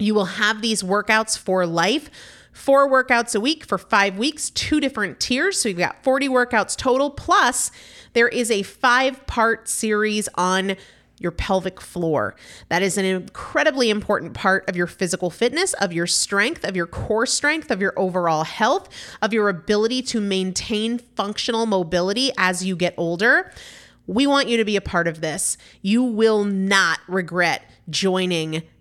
You 0.00 0.14
will 0.14 0.24
have 0.24 0.62
these 0.62 0.82
workouts 0.82 1.38
for 1.38 1.66
life 1.66 2.10
four 2.52 2.88
workouts 2.88 3.34
a 3.34 3.40
week 3.40 3.64
for 3.64 3.78
five 3.78 4.18
weeks, 4.18 4.50
two 4.50 4.80
different 4.80 5.20
tiers. 5.20 5.60
So 5.60 5.68
you've 5.68 5.78
got 5.78 6.02
40 6.02 6.28
workouts 6.28 6.76
total. 6.76 7.10
Plus, 7.10 7.70
there 8.12 8.28
is 8.28 8.50
a 8.50 8.62
five 8.62 9.26
part 9.26 9.68
series 9.68 10.28
on 10.34 10.76
your 11.18 11.32
pelvic 11.32 11.80
floor. 11.80 12.34
That 12.70 12.82
is 12.82 12.96
an 12.96 13.04
incredibly 13.04 13.90
important 13.90 14.32
part 14.32 14.68
of 14.68 14.76
your 14.76 14.86
physical 14.86 15.28
fitness, 15.28 15.74
of 15.74 15.92
your 15.92 16.06
strength, 16.06 16.64
of 16.64 16.74
your 16.74 16.86
core 16.86 17.26
strength, 17.26 17.70
of 17.70 17.80
your 17.80 17.92
overall 17.98 18.44
health, 18.44 18.88
of 19.20 19.32
your 19.32 19.50
ability 19.50 20.00
to 20.02 20.20
maintain 20.20 20.98
functional 20.98 21.66
mobility 21.66 22.30
as 22.38 22.64
you 22.64 22.74
get 22.74 22.94
older. 22.96 23.52
We 24.06 24.26
want 24.26 24.48
you 24.48 24.56
to 24.56 24.64
be 24.64 24.76
a 24.76 24.80
part 24.80 25.06
of 25.06 25.20
this. 25.20 25.58
You 25.82 26.02
will 26.02 26.44
not 26.44 27.00
regret 27.06 27.70
joining 27.90 28.62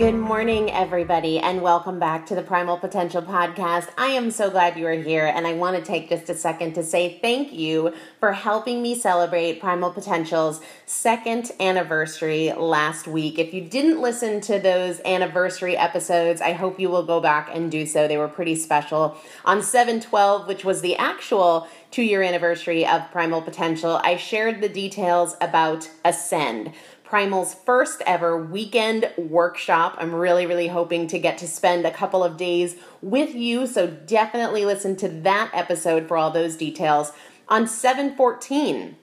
Good 0.00 0.14
morning, 0.14 0.70
everybody, 0.70 1.38
and 1.40 1.60
welcome 1.60 1.98
back 1.98 2.24
to 2.28 2.34
the 2.34 2.40
Primal 2.40 2.78
Potential 2.78 3.20
Podcast. 3.20 3.90
I 3.98 4.06
am 4.06 4.30
so 4.30 4.48
glad 4.48 4.78
you 4.78 4.86
are 4.86 4.92
here, 4.94 5.26
and 5.26 5.46
I 5.46 5.52
want 5.52 5.76
to 5.76 5.82
take 5.82 6.08
just 6.08 6.30
a 6.30 6.34
second 6.34 6.72
to 6.76 6.82
say 6.82 7.18
thank 7.20 7.52
you 7.52 7.92
for 8.18 8.32
helping 8.32 8.80
me 8.80 8.94
celebrate 8.94 9.60
Primal 9.60 9.90
Potential's 9.90 10.62
second 10.86 11.52
anniversary 11.60 12.50
last 12.56 13.06
week. 13.06 13.38
If 13.38 13.52
you 13.52 13.60
didn't 13.60 14.00
listen 14.00 14.40
to 14.40 14.58
those 14.58 15.02
anniversary 15.04 15.76
episodes, 15.76 16.40
I 16.40 16.52
hope 16.52 16.80
you 16.80 16.88
will 16.88 17.04
go 17.04 17.20
back 17.20 17.50
and 17.52 17.70
do 17.70 17.84
so. 17.84 18.08
They 18.08 18.16
were 18.16 18.26
pretty 18.26 18.56
special. 18.56 19.18
On 19.44 19.62
712, 19.62 20.48
which 20.48 20.64
was 20.64 20.80
the 20.80 20.96
actual 20.96 21.68
two 21.90 22.04
year 22.04 22.22
anniversary 22.22 22.86
of 22.86 23.02
Primal 23.12 23.42
Potential, 23.42 24.00
I 24.02 24.16
shared 24.16 24.62
the 24.62 24.68
details 24.70 25.36
about 25.42 25.90
Ascend 26.06 26.72
Primal's 27.10 27.54
first 27.54 28.02
ever 28.06 28.40
weekend 28.40 29.12
workshop. 29.18 29.96
I'm 29.98 30.14
really, 30.14 30.46
really 30.46 30.68
hoping 30.68 31.08
to 31.08 31.18
get 31.18 31.38
to 31.38 31.48
spend 31.48 31.84
a 31.84 31.90
couple 31.90 32.22
of 32.22 32.36
days 32.36 32.76
with 33.02 33.34
you. 33.34 33.66
So 33.66 33.88
definitely 33.88 34.64
listen 34.64 34.94
to 34.98 35.08
that 35.08 35.50
episode 35.52 36.06
for 36.06 36.16
all 36.16 36.30
those 36.30 36.54
details. 36.54 37.10
On 37.48 37.66
714, 37.66 38.94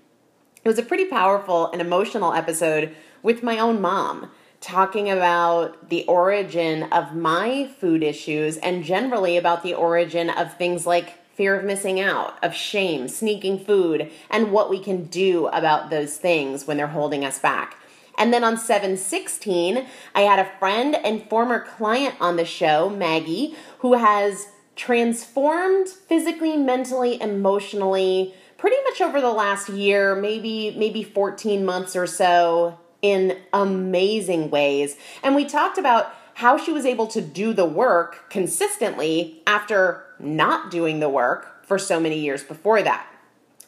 it 0.64 0.68
was 0.70 0.80
a 0.80 0.84
pretty 0.84 1.04
powerful 1.04 1.70
and 1.74 1.82
emotional 1.82 2.32
episode 2.32 2.96
with 3.24 3.44
my 3.44 3.60
own 3.60 3.82
mom 3.82 4.32
talking 4.62 5.10
about 5.10 5.90
the 5.90 6.06
origin 6.06 6.84
of 6.84 7.14
my 7.14 7.70
food 7.78 8.04
issues 8.04 8.56
and 8.56 8.86
generally 8.86 9.36
about 9.36 9.64
the 9.64 9.74
origin 9.74 10.30
of 10.30 10.58
things 10.58 10.88
like 10.88 11.28
fear 11.36 11.60
of 11.60 11.66
missing 11.66 12.00
out, 12.00 12.42
of 12.42 12.56
shame, 12.56 13.10
sneaking 13.10 13.60
food, 13.60 14.10
and 14.30 14.54
what 14.54 14.70
we 14.70 14.80
can 14.80 15.04
do 15.04 15.48
about 15.48 15.90
those 15.90 16.16
things 16.16 16.66
when 16.66 16.78
they're 16.78 16.88
holding 16.88 17.26
us 17.26 17.38
back. 17.38 17.76
And 18.18 18.34
then 18.34 18.44
on 18.44 18.58
716, 18.58 19.86
I 20.16 20.22
had 20.22 20.40
a 20.40 20.52
friend 20.60 20.96
and 20.96 21.30
former 21.30 21.60
client 21.60 22.16
on 22.20 22.36
the 22.36 22.46
show, 22.46 22.90
Maggie, 22.90 23.56
who 23.80 23.94
has 23.94 24.48
transformed 24.76 25.88
physically, 25.88 26.58
mentally, 26.58 27.22
emotionally 27.22 28.34
pretty 28.58 28.78
much 28.86 29.02
over 29.02 29.22
the 29.22 29.32
last 29.32 29.70
year, 29.70 30.16
maybe 30.16 30.76
maybe 30.78 31.04
14 31.04 31.64
months 31.64 31.96
or 31.96 32.08
so 32.08 32.78
in 33.02 33.38
amazing 33.54 34.50
ways. 34.50 34.96
And 35.24 35.36
we 35.36 35.46
talked 35.46 35.78
about 35.78 36.14
how 36.36 36.58
she 36.58 36.72
was 36.72 36.86
able 36.86 37.08
to 37.08 37.22
do 37.22 37.54
the 37.54 37.66
work 37.66 38.30
consistently 38.30 39.42
after 39.48 40.04
not 40.20 40.72
doing 40.72 41.00
the 41.00 41.10
work 41.10 41.66
for 41.66 41.78
so 41.80 42.00
many 42.00 42.20
years 42.20 42.44
before 42.44 42.82
that. 42.82 43.08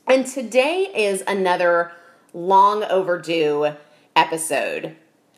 And 0.08 0.26
today 0.26 0.90
is 0.96 1.24
another 1.28 1.92
long 2.34 2.84
overdue 2.84 3.74
episode, 4.20 4.98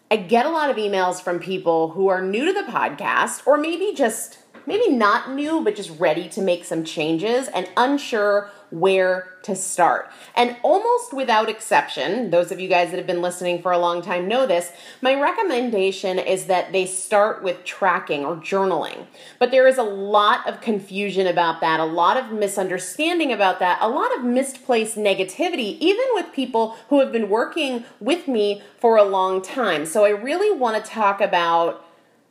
I 0.09 0.17
get 0.17 0.47
a 0.47 0.49
lot 0.49 0.71
of 0.71 0.75
emails 0.75 1.21
from 1.21 1.39
people 1.39 1.89
who 1.89 2.07
are 2.07 2.19
new 2.19 2.45
to 2.45 2.51
the 2.51 2.71
podcast 2.71 3.45
or 3.45 3.59
maybe 3.59 3.93
just 3.95 4.39
maybe 4.65 4.89
not 4.89 5.31
new 5.31 5.63
but 5.63 5.75
just 5.75 5.97
ready 5.99 6.29
to 6.29 6.41
make 6.41 6.65
some 6.65 6.83
changes 6.83 7.47
and 7.49 7.69
unsure 7.77 8.49
where 8.71 9.33
to 9.43 9.55
start. 9.55 10.09
And 10.35 10.55
almost 10.63 11.13
without 11.13 11.49
exception, 11.49 12.29
those 12.29 12.51
of 12.51 12.59
you 12.59 12.69
guys 12.69 12.89
that 12.91 12.97
have 12.97 13.07
been 13.07 13.21
listening 13.21 13.61
for 13.61 13.71
a 13.71 13.77
long 13.77 14.01
time 14.01 14.27
know 14.27 14.47
this, 14.47 14.71
my 15.01 15.19
recommendation 15.19 16.17
is 16.17 16.45
that 16.45 16.71
they 16.71 16.85
start 16.85 17.43
with 17.43 17.63
tracking 17.65 18.23
or 18.23 18.37
journaling. 18.37 19.05
But 19.39 19.51
there 19.51 19.67
is 19.67 19.77
a 19.77 19.83
lot 19.83 20.47
of 20.47 20.61
confusion 20.61 21.27
about 21.27 21.59
that, 21.61 21.79
a 21.79 21.85
lot 21.85 22.17
of 22.17 22.31
misunderstanding 22.31 23.33
about 23.33 23.59
that, 23.59 23.79
a 23.81 23.89
lot 23.89 24.15
of 24.17 24.23
misplaced 24.23 24.95
negativity, 24.95 25.77
even 25.79 26.05
with 26.13 26.31
people 26.31 26.77
who 26.89 26.99
have 26.99 27.11
been 27.11 27.29
working 27.29 27.83
with 27.99 28.27
me 28.27 28.61
for 28.79 28.95
a 28.95 29.03
long 29.03 29.41
time. 29.41 29.85
So 29.85 30.05
I 30.05 30.09
really 30.09 30.57
want 30.57 30.83
to 30.83 30.89
talk 30.89 31.19
about 31.19 31.85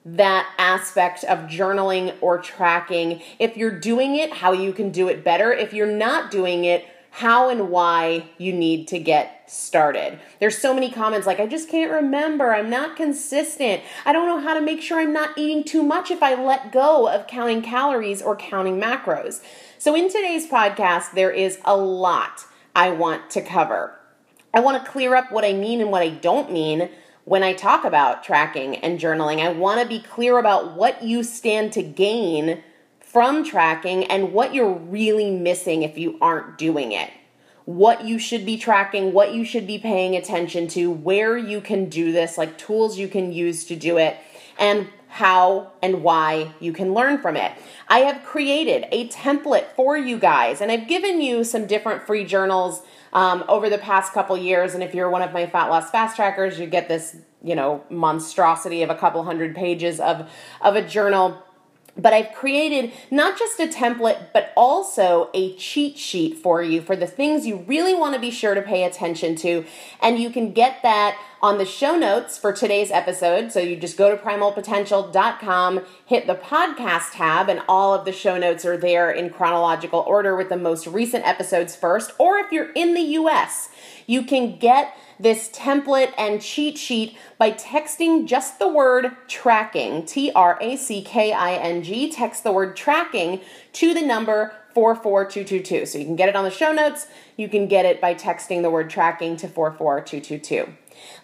that 0.05 0.52
aspect 0.58 1.25
of 1.25 1.41
journaling 1.41 2.14
or 2.20 2.38
tracking. 2.38 3.20
If 3.38 3.56
you're 3.56 3.79
doing 3.79 4.17
it, 4.17 4.32
how 4.32 4.52
you 4.52 4.73
can 4.73 4.91
do 4.91 5.08
it 5.08 5.25
better. 5.25 5.52
If 5.52 5.75
you're 5.75 5.87
not 5.87 6.31
doing 6.31 6.64
it, 6.64 6.87
how 7.12 7.50
and 7.50 7.70
why 7.70 8.31
you 8.38 8.52
need 8.52 8.87
to 8.88 8.99
get 8.99 9.50
started. 9.50 10.19
There's 10.38 10.56
so 10.56 10.73
many 10.73 10.91
comments 10.91 11.26
like, 11.26 11.41
I 11.41 11.47
just 11.47 11.69
can't 11.69 11.91
remember. 11.91 12.55
I'm 12.55 12.70
not 12.70 12.97
consistent. 12.97 13.82
I 14.06 14.12
don't 14.12 14.26
know 14.26 14.41
how 14.41 14.55
to 14.55 14.61
make 14.61 14.81
sure 14.81 15.00
I'm 15.00 15.12
not 15.12 15.37
eating 15.37 15.64
too 15.64 15.82
much 15.82 16.11
if 16.11 16.23
I 16.23 16.41
let 16.41 16.70
go 16.73 17.08
of 17.08 17.26
counting 17.26 17.62
calories 17.62 18.23
or 18.23 18.37
counting 18.37 18.81
macros. 18.81 19.43
So, 19.79 19.94
in 19.97 20.08
today's 20.08 20.47
podcast, 20.47 21.12
there 21.12 21.31
is 21.32 21.58
a 21.64 21.76
lot 21.76 22.44
I 22.76 22.91
want 22.91 23.29
to 23.31 23.43
cover. 23.43 23.99
I 24.55 24.61
want 24.61 24.85
to 24.85 24.91
clear 24.91 25.17
up 25.17 25.32
what 25.32 25.44
I 25.44 25.52
mean 25.52 25.81
and 25.81 25.91
what 25.91 26.02
I 26.02 26.11
don't 26.11 26.52
mean 26.52 26.91
when 27.30 27.44
I 27.44 27.52
talk 27.52 27.84
about 27.84 28.24
tracking 28.24 28.74
and 28.78 28.98
journaling, 28.98 29.38
I 29.38 29.52
want 29.52 29.80
to 29.80 29.86
be 29.86 30.00
clear 30.00 30.36
about 30.36 30.74
what 30.74 31.04
you 31.04 31.22
stand 31.22 31.72
to 31.74 31.80
gain 31.80 32.64
from 32.98 33.44
tracking 33.44 34.02
and 34.06 34.32
what 34.32 34.52
you're 34.52 34.74
really 34.74 35.30
missing 35.30 35.84
if 35.84 35.96
you 35.96 36.18
aren't 36.20 36.58
doing 36.58 36.90
it. 36.90 37.08
What 37.66 38.04
you 38.04 38.18
should 38.18 38.44
be 38.44 38.58
tracking, 38.58 39.12
what 39.12 39.32
you 39.32 39.44
should 39.44 39.64
be 39.64 39.78
paying 39.78 40.16
attention 40.16 40.66
to, 40.70 40.90
where 40.90 41.38
you 41.38 41.60
can 41.60 41.88
do 41.88 42.10
this, 42.10 42.36
like 42.36 42.58
tools 42.58 42.98
you 42.98 43.06
can 43.06 43.32
use 43.32 43.64
to 43.66 43.76
do 43.76 43.96
it, 43.96 44.16
and 44.58 44.88
how 45.10 45.72
and 45.82 46.02
why 46.02 46.52
you 46.60 46.72
can 46.72 46.94
learn 46.94 47.18
from 47.18 47.36
it. 47.36 47.52
I 47.88 48.00
have 48.00 48.22
created 48.22 48.86
a 48.92 49.08
template 49.08 49.66
for 49.74 49.98
you 49.98 50.18
guys, 50.18 50.60
and 50.60 50.70
I've 50.70 50.86
given 50.86 51.20
you 51.20 51.42
some 51.44 51.66
different 51.66 52.06
free 52.06 52.24
journals 52.24 52.82
um, 53.12 53.44
over 53.48 53.68
the 53.68 53.78
past 53.78 54.12
couple 54.12 54.38
years. 54.38 54.72
And 54.74 54.82
if 54.82 54.94
you're 54.94 55.10
one 55.10 55.22
of 55.22 55.32
my 55.32 55.46
fat 55.46 55.68
loss 55.68 55.90
fast 55.90 56.14
trackers, 56.14 56.60
you 56.60 56.66
get 56.66 56.88
this, 56.88 57.16
you 57.42 57.56
know, 57.56 57.84
monstrosity 57.90 58.82
of 58.82 58.90
a 58.90 58.94
couple 58.94 59.22
hundred 59.24 59.54
pages 59.54 59.98
of, 59.98 60.30
of 60.60 60.76
a 60.76 60.82
journal 60.82 61.42
but 61.96 62.12
I've 62.12 62.32
created 62.32 62.92
not 63.10 63.38
just 63.38 63.60
a 63.60 63.66
template, 63.66 64.28
but 64.32 64.52
also 64.56 65.31
a 65.34 65.54
cheat 65.56 65.98
sheet 65.98 66.37
for 66.37 66.62
you 66.62 66.81
for 66.81 66.96
the 66.96 67.06
things 67.06 67.46
you 67.46 67.64
really 67.66 67.94
want 67.94 68.14
to 68.14 68.20
be 68.20 68.31
sure 68.31 68.54
to 68.54 68.62
pay 68.62 68.84
attention 68.84 69.37
to. 69.37 69.64
And 70.00 70.19
you 70.19 70.31
can 70.31 70.52
get 70.52 70.82
that 70.82 71.19
on 71.42 71.58
the 71.58 71.64
show 71.64 71.96
notes 71.96 72.37
for 72.37 72.52
today's 72.52 72.90
episode. 72.90 73.50
So 73.50 73.60
you 73.60 73.76
just 73.76 73.96
go 73.96 74.14
to 74.14 74.22
primalpotential.com, 74.22 75.81
hit 76.04 76.26
the 76.26 76.34
podcast 76.34 77.12
tab, 77.12 77.48
and 77.48 77.62
all 77.69 77.94
of 77.94 78.04
the 78.04 78.12
show 78.12 78.37
notes 78.37 78.64
are 78.64 78.76
there 78.76 79.10
in 79.10 79.31
chronological 79.31 80.00
order 80.00 80.37
with 80.37 80.50
the 80.50 80.56
most 80.56 80.87
recent 80.87 81.26
episodes 81.26 81.75
first. 81.75 82.12
Or 82.19 82.38
if 82.38 82.52
you're 82.52 82.72
in 82.72 82.94
the 82.94 83.00
US, 83.00 83.70
you 84.06 84.22
can 84.22 84.58
get 84.58 84.94
this 85.20 85.50
template 85.50 86.12
and 86.17 86.40
cheat 86.40 86.78
sheet 86.78 87.17
by 87.38 87.52
texting 87.52 88.26
just 88.26 88.58
the 88.58 88.69
word 88.69 89.17
tracking, 89.28 90.06
T 90.06 90.32
R 90.32 90.58
A 90.61 90.76
C 90.76 91.02
K 91.02 91.32
I 91.32 91.55
N 91.55 91.82
G, 91.82 92.11
text 92.11 92.43
the 92.43 92.52
word 92.52 92.76
tracking 92.76 93.40
to 93.75 93.93
the 93.93 94.00
number 94.02 94.55
44222. 94.75 95.87
So 95.87 95.99
you 95.99 96.05
can 96.05 96.17
get 96.17 96.28
it 96.28 96.37
on 96.37 96.44
the 96.44 96.50
show 96.50 96.72
notes. 96.72 97.06
You 97.37 97.49
can 97.49 97.69
get 97.69 97.84
it 97.84 98.00
by 98.00 98.14
texting 98.14 98.62
the 98.62 98.70
word 98.70 98.88
tracking 98.88 99.37
to 99.38 99.49
44222. 99.49 100.72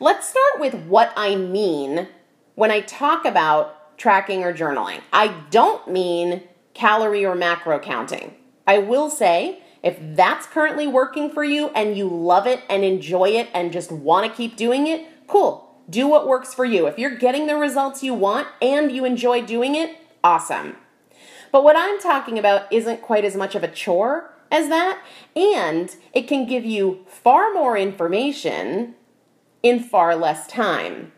Let's 0.00 0.28
start 0.28 0.60
with 0.60 0.74
what 0.86 1.12
I 1.16 1.36
mean 1.36 2.08
when 2.54 2.70
I 2.70 2.80
talk 2.80 3.24
about 3.24 3.98
tracking 3.98 4.44
or 4.44 4.52
journaling. 4.52 5.00
I 5.12 5.28
don't 5.50 5.88
mean 5.88 6.42
calorie 6.74 7.24
or 7.24 7.34
macro 7.34 7.78
counting. 7.78 8.34
I 8.66 8.78
will 8.78 9.08
say 9.08 9.62
if 9.86 9.96
that's 10.00 10.48
currently 10.48 10.88
working 10.88 11.30
for 11.30 11.44
you 11.44 11.68
and 11.68 11.96
you 11.96 12.08
love 12.08 12.44
it 12.44 12.64
and 12.68 12.82
enjoy 12.82 13.28
it 13.28 13.48
and 13.54 13.72
just 13.72 13.92
want 13.92 14.28
to 14.28 14.36
keep 14.36 14.56
doing 14.56 14.88
it, 14.88 15.06
cool. 15.28 15.76
Do 15.88 16.08
what 16.08 16.26
works 16.26 16.52
for 16.52 16.64
you. 16.64 16.88
If 16.88 16.98
you're 16.98 17.14
getting 17.14 17.46
the 17.46 17.54
results 17.54 18.02
you 18.02 18.12
want 18.12 18.48
and 18.60 18.90
you 18.90 19.04
enjoy 19.04 19.42
doing 19.42 19.76
it, 19.76 19.96
awesome. 20.24 20.74
But 21.52 21.62
what 21.62 21.76
I'm 21.76 22.00
talking 22.00 22.36
about 22.36 22.70
isn't 22.72 23.00
quite 23.00 23.24
as 23.24 23.36
much 23.36 23.54
of 23.54 23.62
a 23.62 23.68
chore 23.68 24.34
as 24.50 24.68
that, 24.70 25.00
and 25.36 25.94
it 26.12 26.26
can 26.26 26.46
give 26.46 26.64
you 26.64 27.04
far 27.06 27.54
more 27.54 27.78
information 27.78 28.96
in 29.62 29.78
far 29.78 30.16
less 30.16 30.48
time. 30.48 31.12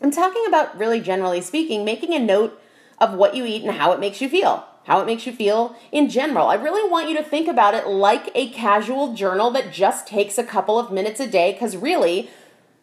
I'm 0.00 0.10
talking 0.10 0.44
about, 0.48 0.78
really 0.78 1.00
generally 1.00 1.42
speaking, 1.42 1.84
making 1.84 2.14
a 2.14 2.18
note 2.18 2.58
of 2.98 3.12
what 3.12 3.34
you 3.34 3.44
eat 3.44 3.64
and 3.64 3.76
how 3.76 3.92
it 3.92 4.00
makes 4.00 4.22
you 4.22 4.30
feel 4.30 4.66
how 4.88 5.00
it 5.02 5.06
makes 5.06 5.26
you 5.26 5.32
feel 5.32 5.76
in 5.92 6.08
general. 6.08 6.48
I 6.48 6.54
really 6.54 6.90
want 6.90 7.10
you 7.10 7.16
to 7.18 7.22
think 7.22 7.46
about 7.46 7.74
it 7.74 7.86
like 7.86 8.30
a 8.34 8.48
casual 8.48 9.12
journal 9.12 9.50
that 9.50 9.70
just 9.70 10.06
takes 10.06 10.38
a 10.38 10.42
couple 10.42 10.78
of 10.78 10.90
minutes 10.90 11.20
a 11.20 11.28
day 11.28 11.52
because 11.52 11.76
really, 11.76 12.30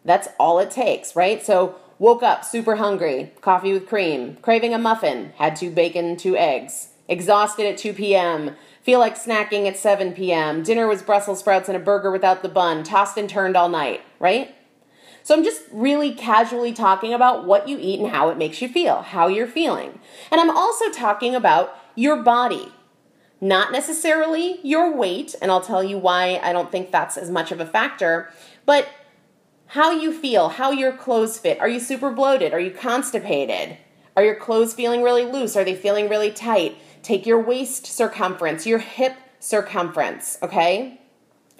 that's 0.04 0.28
all 0.38 0.60
it 0.60 0.70
takes, 0.70 1.16
right? 1.16 1.44
So, 1.44 1.74
woke 1.98 2.22
up 2.22 2.44
super 2.44 2.76
hungry, 2.76 3.32
coffee 3.40 3.72
with 3.72 3.88
cream, 3.88 4.36
craving 4.40 4.72
a 4.72 4.78
muffin, 4.78 5.32
had 5.36 5.56
two 5.56 5.70
bacon, 5.70 6.16
two 6.16 6.36
eggs, 6.36 6.90
exhausted 7.08 7.66
at 7.66 7.78
2 7.78 7.94
p.m., 7.94 8.54
feel 8.82 9.00
like 9.00 9.16
snacking 9.16 9.66
at 9.66 9.76
7 9.76 10.12
p.m., 10.12 10.62
dinner 10.62 10.86
was 10.86 11.02
Brussels 11.02 11.40
sprouts 11.40 11.68
and 11.68 11.76
a 11.76 11.80
burger 11.80 12.12
without 12.12 12.42
the 12.42 12.48
bun, 12.48 12.84
tossed 12.84 13.16
and 13.16 13.28
turned 13.28 13.56
all 13.56 13.68
night, 13.68 14.02
right? 14.20 14.54
So 15.24 15.34
I'm 15.34 15.42
just 15.42 15.62
really 15.72 16.14
casually 16.14 16.72
talking 16.72 17.12
about 17.12 17.46
what 17.46 17.66
you 17.66 17.78
eat 17.80 17.98
and 17.98 18.10
how 18.10 18.28
it 18.28 18.38
makes 18.38 18.62
you 18.62 18.68
feel, 18.68 19.02
how 19.02 19.26
you're 19.26 19.48
feeling. 19.48 19.98
And 20.30 20.40
I'm 20.40 20.56
also 20.56 20.88
talking 20.90 21.34
about 21.34 21.76
your 21.96 22.22
body, 22.22 22.72
not 23.40 23.72
necessarily 23.72 24.60
your 24.62 24.96
weight, 24.96 25.34
and 25.42 25.50
I'll 25.50 25.60
tell 25.60 25.82
you 25.82 25.98
why 25.98 26.40
I 26.42 26.52
don't 26.52 26.70
think 26.70 26.92
that's 26.92 27.16
as 27.16 27.30
much 27.30 27.50
of 27.50 27.60
a 27.60 27.66
factor, 27.66 28.30
but 28.64 28.88
how 29.66 29.90
you 29.90 30.12
feel, 30.12 30.50
how 30.50 30.70
your 30.70 30.92
clothes 30.92 31.38
fit. 31.38 31.58
Are 31.60 31.68
you 31.68 31.80
super 31.80 32.12
bloated? 32.12 32.52
Are 32.52 32.60
you 32.60 32.70
constipated? 32.70 33.78
Are 34.16 34.24
your 34.24 34.36
clothes 34.36 34.72
feeling 34.72 35.02
really 35.02 35.24
loose? 35.24 35.56
Are 35.56 35.64
they 35.64 35.74
feeling 35.74 36.08
really 36.08 36.30
tight? 36.30 36.78
Take 37.02 37.26
your 37.26 37.42
waist 37.42 37.86
circumference, 37.86 38.66
your 38.66 38.78
hip 38.78 39.16
circumference, 39.40 40.38
okay? 40.42 41.00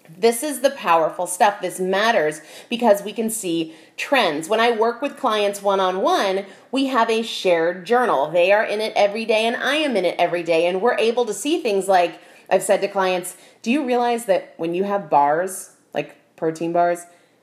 This 0.09 0.43
is 0.43 0.61
the 0.61 0.71
powerful 0.71 1.27
stuff. 1.27 1.61
This 1.61 1.81
matters 1.81 2.41
because 2.69 3.03
we 3.03 3.13
can 3.13 3.31
see 3.31 3.75
trends. 3.97 4.49
When 4.49 4.61
I 4.61 4.71
work 4.71 5.03
with 5.03 5.17
clients 5.17 5.63
one 5.63 5.81
on 5.81 6.01
one, 6.01 6.47
we 6.71 6.87
have 6.87 7.11
a 7.11 7.23
shared 7.23 7.87
journal. 7.87 8.31
They 8.31 8.53
are 8.53 8.65
in 8.65 8.81
it 8.81 8.93
every 8.97 9.25
day, 9.25 9.47
and 9.47 9.57
I 9.57 9.77
am 9.77 9.97
in 9.97 10.05
it 10.05 10.17
every 10.19 10.43
day. 10.43 10.67
And 10.67 10.81
we're 10.81 10.99
able 10.99 11.25
to 11.27 11.35
see 11.35 11.61
things 11.61 11.89
like 11.89 12.21
I've 12.51 12.63
said 12.63 12.81
to 12.83 12.89
clients, 12.89 13.37
Do 13.63 13.71
you 13.71 13.85
realize 13.85 14.27
that 14.27 14.55
when 14.57 14.75
you 14.75 14.85
have 14.85 15.11
bars, 15.11 15.77
like 15.93 16.17
protein 16.37 16.73
bars, 16.73 17.01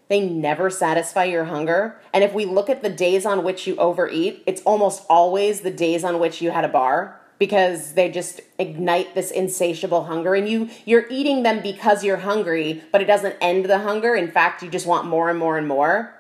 they 0.08 0.22
never 0.22 0.70
satisfy 0.70 1.26
your 1.26 1.46
hunger? 1.46 2.00
And 2.14 2.24
if 2.24 2.34
we 2.34 2.46
look 2.46 2.70
at 2.70 2.84
the 2.84 2.90
days 2.90 3.26
on 3.26 3.44
which 3.44 3.68
you 3.68 3.76
overeat, 3.78 4.44
it's 4.46 4.62
almost 4.62 5.04
always 5.10 5.62
the 5.62 5.72
days 5.72 6.04
on 6.04 6.20
which 6.20 6.42
you 6.42 6.52
had 6.52 6.66
a 6.66 6.70
bar 6.70 7.20
because 7.40 7.94
they 7.94 8.10
just 8.10 8.42
ignite 8.60 9.16
this 9.16 9.32
insatiable 9.32 10.06
hunger 10.06 10.36
and 10.36 10.48
you. 10.48 10.70
You're 10.86 11.08
eating 11.10 11.44
them 11.44 11.62
because 11.62 12.04
you're 12.04 12.18
hungry 12.18 12.84
but 12.92 13.02
it 13.02 13.06
doesn't 13.06 13.36
end 13.42 13.66
the 13.66 13.80
hunger. 13.80 14.16
In 14.16 14.32
fact 14.32 14.64
you 14.64 14.70
just 14.70 14.88
want 14.88 15.08
more 15.08 15.30
and 15.30 15.40
more 15.40 15.58
and 15.58 15.68
more. 15.68 16.14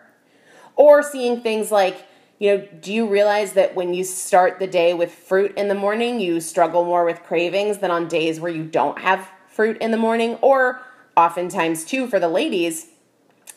Or 0.75 1.03
seeing 1.03 1.41
things 1.41 1.72
like 1.72 2.05
you 2.39 2.58
know 2.58 2.67
do 2.82 2.93
you 2.93 3.08
realize 3.08 3.53
that 3.53 3.75
when 3.75 3.93
you 3.93 4.03
start 4.03 4.60
the 4.60 4.67
day 4.67 4.93
with 4.93 5.13
fruit 5.13 5.55
in 5.55 5.67
the 5.67 5.75
morning 5.75 6.20
you 6.20 6.41
struggle 6.41 6.84
more 6.84 7.05
with 7.05 7.24
cravings 7.24 7.77
than 7.77 7.91
on 7.91 8.08
days 8.08 8.39
where 8.39 8.51
you 8.51 8.63
don't 8.63 9.00
have 9.00 9.27
fruit 9.48 9.77
in 9.77 9.91
the 9.91 9.98
morning? 9.98 10.36
Or 10.41 10.82
oftentimes 11.15 11.86
too 11.86 12.08
for 12.08 12.20
the 12.20 12.29
ladies 12.29 12.88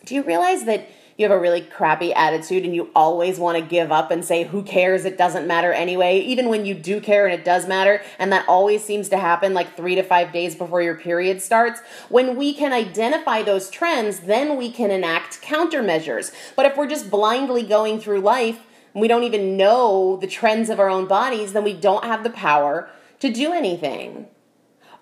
do 0.04 0.14
you 0.14 0.22
realize 0.22 0.64
that 0.64 0.88
you 1.16 1.24
have 1.24 1.36
a 1.36 1.40
really 1.40 1.62
crappy 1.62 2.12
attitude 2.12 2.64
and 2.64 2.74
you 2.74 2.90
always 2.94 3.38
want 3.38 3.56
to 3.58 3.64
give 3.64 3.90
up 3.90 4.10
and 4.10 4.22
say, 4.22 4.44
who 4.44 4.62
cares? 4.62 5.06
It 5.06 5.16
doesn't 5.16 5.46
matter 5.46 5.72
anyway. 5.72 6.20
Even 6.20 6.48
when 6.50 6.66
you 6.66 6.74
do 6.74 7.00
care 7.00 7.26
and 7.26 7.32
it 7.32 7.44
does 7.44 7.66
matter, 7.66 8.02
and 8.18 8.30
that 8.32 8.46
always 8.46 8.84
seems 8.84 9.08
to 9.08 9.18
happen 9.18 9.54
like 9.54 9.76
three 9.76 9.94
to 9.94 10.02
five 10.02 10.30
days 10.30 10.54
before 10.54 10.82
your 10.82 10.94
period 10.94 11.40
starts. 11.40 11.80
When 12.10 12.36
we 12.36 12.52
can 12.52 12.74
identify 12.74 13.42
those 13.42 13.70
trends, 13.70 14.20
then 14.20 14.58
we 14.58 14.70
can 14.70 14.90
enact 14.90 15.40
countermeasures. 15.40 16.34
But 16.54 16.66
if 16.66 16.76
we're 16.76 16.88
just 16.88 17.10
blindly 17.10 17.62
going 17.62 17.98
through 17.98 18.20
life, 18.20 18.66
and 18.92 19.00
we 19.00 19.08
don't 19.08 19.24
even 19.24 19.56
know 19.56 20.18
the 20.18 20.26
trends 20.26 20.68
of 20.68 20.80
our 20.80 20.88
own 20.88 21.06
bodies, 21.06 21.54
then 21.54 21.64
we 21.64 21.74
don't 21.74 22.04
have 22.04 22.24
the 22.24 22.30
power 22.30 22.88
to 23.20 23.30
do 23.30 23.52
anything. 23.52 24.26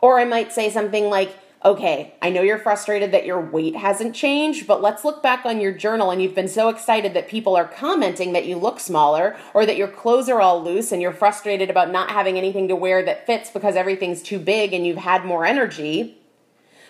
Or 0.01 0.19
I 0.19 0.25
might 0.25 0.53
say 0.53 0.71
something 0.71 1.09
like, 1.09 1.35
okay, 1.65 2.13
I 2.21 2.29
know 2.29 2.43
you're 2.43 2.59
frustrated 2.59 3.11
that 3.13 3.25
your 3.25 3.41
weight 3.41 3.75
hasn't 3.75 4.15
changed, 4.15 4.67
but 4.67 4.83
let's 4.83 5.05
look 5.05 5.23
back 5.23 5.47
on 5.47 5.63
your 5.63 5.73
journal 5.73 6.11
and 6.11 6.21
you've 6.21 6.35
been 6.35 6.47
so 6.47 6.69
excited 6.69 7.15
that 7.15 7.27
people 7.27 7.57
are 7.57 7.67
commenting 7.67 8.35
that 8.35 8.45
you 8.45 8.57
look 8.57 8.79
smaller 8.79 9.35
or 9.55 9.65
that 9.65 9.79
your 9.79 9.89
clothes 9.89 10.29
are 10.29 10.43
all 10.43 10.63
loose 10.63 10.93
and 10.93 11.01
you're 11.01 11.13
frustrated 11.13 11.71
about 11.71 11.91
not 11.91 12.11
having 12.11 12.37
anything 12.37 12.69
to 12.69 12.77
wear 12.77 13.03
that 13.03 13.27
fits 13.27 13.51
because 13.51 13.77
everything's 13.77 14.23
too 14.23 14.39
big 14.39 14.75
and 14.75 14.87
you've 14.87 14.99
had 14.99 15.25
more 15.25 15.47
energy. 15.47 16.19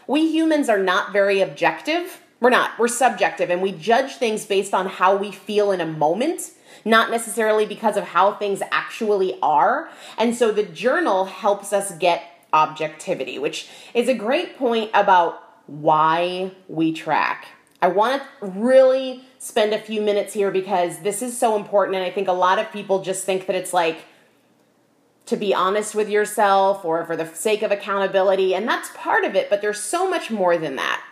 We 0.08 0.26
humans 0.26 0.68
are 0.68 0.78
not 0.78 1.12
very 1.12 1.40
objective. 1.40 2.20
We're 2.40 2.50
not. 2.50 2.76
We're 2.76 2.88
subjective 2.88 3.50
and 3.50 3.62
we 3.62 3.70
judge 3.70 4.16
things 4.16 4.44
based 4.44 4.74
on 4.74 4.86
how 4.86 5.16
we 5.16 5.30
feel 5.30 5.70
in 5.70 5.80
a 5.80 5.86
moment 5.86 6.50
not 6.84 7.10
necessarily 7.10 7.64
because 7.64 7.96
of 7.96 8.04
how 8.04 8.34
things 8.34 8.60
actually 8.70 9.38
are. 9.42 9.88
And 10.18 10.34
so 10.34 10.52
the 10.52 10.64
journal 10.64 11.24
helps 11.24 11.72
us 11.72 11.96
get 11.96 12.33
objectivity, 12.54 13.38
which 13.38 13.68
is 13.92 14.08
a 14.08 14.14
great 14.14 14.56
point 14.56 14.90
about 14.94 15.42
why 15.66 16.52
we 16.68 16.92
track. 16.92 17.48
I 17.82 17.88
want 17.88 18.22
to 18.22 18.46
really 18.46 19.24
spend 19.38 19.74
a 19.74 19.78
few 19.78 20.00
minutes 20.00 20.32
here 20.32 20.50
because 20.50 21.00
this 21.00 21.20
is 21.20 21.38
so 21.38 21.56
important. 21.56 21.96
And 21.96 22.04
I 22.04 22.10
think 22.10 22.28
a 22.28 22.32
lot 22.32 22.58
of 22.58 22.72
people 22.72 23.02
just 23.02 23.24
think 23.24 23.46
that 23.46 23.56
it's 23.56 23.74
like 23.74 23.98
to 25.26 25.36
be 25.36 25.54
honest 25.54 25.94
with 25.94 26.08
yourself 26.08 26.84
or 26.84 27.04
for 27.04 27.16
the 27.16 27.26
sake 27.26 27.62
of 27.62 27.70
accountability. 27.70 28.54
And 28.54 28.68
that's 28.68 28.90
part 28.94 29.24
of 29.24 29.34
it, 29.34 29.48
but 29.48 29.62
there's 29.62 29.80
so 29.80 30.08
much 30.08 30.30
more 30.30 30.58
than 30.58 30.76
that. 30.76 31.02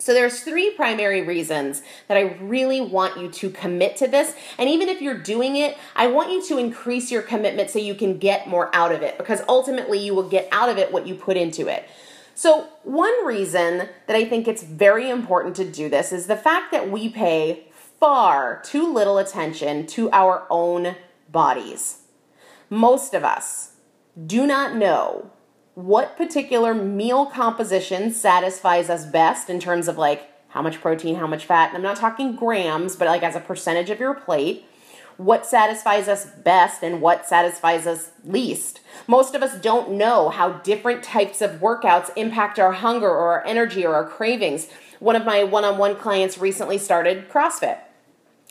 So 0.00 0.14
there's 0.14 0.40
three 0.40 0.70
primary 0.70 1.20
reasons 1.20 1.82
that 2.08 2.16
I 2.16 2.36
really 2.40 2.80
want 2.80 3.20
you 3.20 3.30
to 3.30 3.50
commit 3.50 3.98
to 3.98 4.08
this. 4.08 4.34
And 4.56 4.68
even 4.68 4.88
if 4.88 5.02
you're 5.02 5.18
doing 5.18 5.56
it, 5.56 5.76
I 5.94 6.06
want 6.06 6.32
you 6.32 6.42
to 6.48 6.58
increase 6.58 7.12
your 7.12 7.20
commitment 7.20 7.68
so 7.68 7.78
you 7.78 7.94
can 7.94 8.16
get 8.16 8.48
more 8.48 8.74
out 8.74 8.92
of 8.92 9.02
it 9.02 9.18
because 9.18 9.42
ultimately 9.46 9.98
you 9.98 10.14
will 10.14 10.28
get 10.28 10.48
out 10.52 10.70
of 10.70 10.78
it 10.78 10.90
what 10.90 11.06
you 11.06 11.14
put 11.14 11.36
into 11.36 11.68
it. 11.68 11.86
So, 12.34 12.68
one 12.84 13.26
reason 13.26 13.88
that 14.06 14.16
I 14.16 14.24
think 14.24 14.48
it's 14.48 14.62
very 14.62 15.10
important 15.10 15.56
to 15.56 15.70
do 15.70 15.90
this 15.90 16.10
is 16.10 16.26
the 16.26 16.36
fact 16.36 16.72
that 16.72 16.90
we 16.90 17.10
pay 17.10 17.66
far 17.98 18.62
too 18.64 18.90
little 18.90 19.18
attention 19.18 19.86
to 19.88 20.10
our 20.12 20.46
own 20.48 20.96
bodies. 21.30 21.98
Most 22.70 23.12
of 23.12 23.24
us 23.24 23.72
do 24.26 24.46
not 24.46 24.74
know 24.74 25.30
what 25.86 26.16
particular 26.16 26.74
meal 26.74 27.26
composition 27.26 28.12
satisfies 28.12 28.90
us 28.90 29.06
best 29.06 29.48
in 29.48 29.58
terms 29.58 29.88
of 29.88 29.96
like 29.96 30.28
how 30.48 30.60
much 30.60 30.80
protein, 30.80 31.16
how 31.16 31.26
much 31.26 31.46
fat. 31.46 31.68
And 31.68 31.76
I'm 31.76 31.82
not 31.82 31.96
talking 31.96 32.36
grams, 32.36 32.96
but 32.96 33.08
like 33.08 33.22
as 33.22 33.36
a 33.36 33.40
percentage 33.40 33.88
of 33.90 34.00
your 34.00 34.14
plate. 34.14 34.64
What 35.16 35.46
satisfies 35.46 36.08
us 36.08 36.26
best 36.26 36.82
and 36.82 37.00
what 37.00 37.26
satisfies 37.26 37.86
us 37.86 38.10
least. 38.24 38.80
Most 39.06 39.34
of 39.34 39.42
us 39.42 39.60
don't 39.60 39.92
know 39.92 40.30
how 40.30 40.52
different 40.52 41.02
types 41.02 41.42
of 41.42 41.60
workouts 41.60 42.10
impact 42.16 42.58
our 42.58 42.72
hunger 42.72 43.08
or 43.08 43.32
our 43.32 43.46
energy 43.46 43.84
or 43.84 43.94
our 43.94 44.08
cravings. 44.08 44.68
One 44.98 45.16
of 45.16 45.26
my 45.26 45.44
one 45.44 45.64
on 45.64 45.78
one 45.78 45.96
clients 45.96 46.38
recently 46.38 46.78
started 46.78 47.28
CrossFit. 47.28 47.78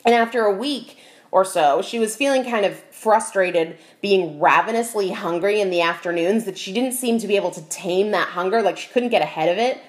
And 0.04 0.14
after 0.14 0.44
a 0.44 0.56
week, 0.56 0.96
or 1.32 1.44
so, 1.44 1.80
she 1.82 1.98
was 1.98 2.16
feeling 2.16 2.44
kind 2.44 2.66
of 2.66 2.78
frustrated 2.90 3.78
being 4.00 4.40
ravenously 4.40 5.10
hungry 5.10 5.60
in 5.60 5.70
the 5.70 5.80
afternoons 5.80 6.44
that 6.44 6.58
she 6.58 6.72
didn't 6.72 6.92
seem 6.92 7.18
to 7.18 7.26
be 7.26 7.36
able 7.36 7.50
to 7.52 7.62
tame 7.68 8.10
that 8.10 8.28
hunger, 8.28 8.62
like 8.62 8.76
she 8.76 8.88
couldn't 8.90 9.10
get 9.10 9.22
ahead 9.22 9.48
of 9.48 9.58
it. 9.58 9.80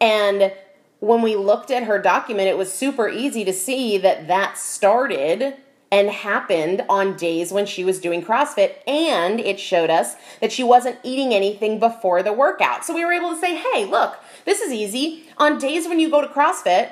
And 0.00 0.52
when 1.00 1.22
we 1.22 1.36
looked 1.36 1.70
at 1.70 1.84
her 1.84 2.00
document, 2.00 2.48
it 2.48 2.56
was 2.56 2.72
super 2.72 3.08
easy 3.08 3.44
to 3.44 3.52
see 3.52 3.98
that 3.98 4.28
that 4.28 4.56
started 4.58 5.56
and 5.92 6.10
happened 6.10 6.84
on 6.88 7.16
days 7.16 7.52
when 7.52 7.64
she 7.64 7.84
was 7.84 8.00
doing 8.00 8.22
CrossFit. 8.22 8.74
And 8.86 9.38
it 9.38 9.60
showed 9.60 9.90
us 9.90 10.16
that 10.40 10.52
she 10.52 10.64
wasn't 10.64 10.98
eating 11.02 11.32
anything 11.32 11.78
before 11.78 12.22
the 12.22 12.32
workout. 12.32 12.84
So 12.84 12.94
we 12.94 13.04
were 13.04 13.12
able 13.12 13.30
to 13.30 13.40
say, 13.40 13.56
hey, 13.56 13.84
look, 13.84 14.16
this 14.44 14.60
is 14.60 14.72
easy. 14.72 15.24
On 15.38 15.58
days 15.58 15.86
when 15.86 16.00
you 16.00 16.10
go 16.10 16.20
to 16.20 16.28
CrossFit, 16.28 16.90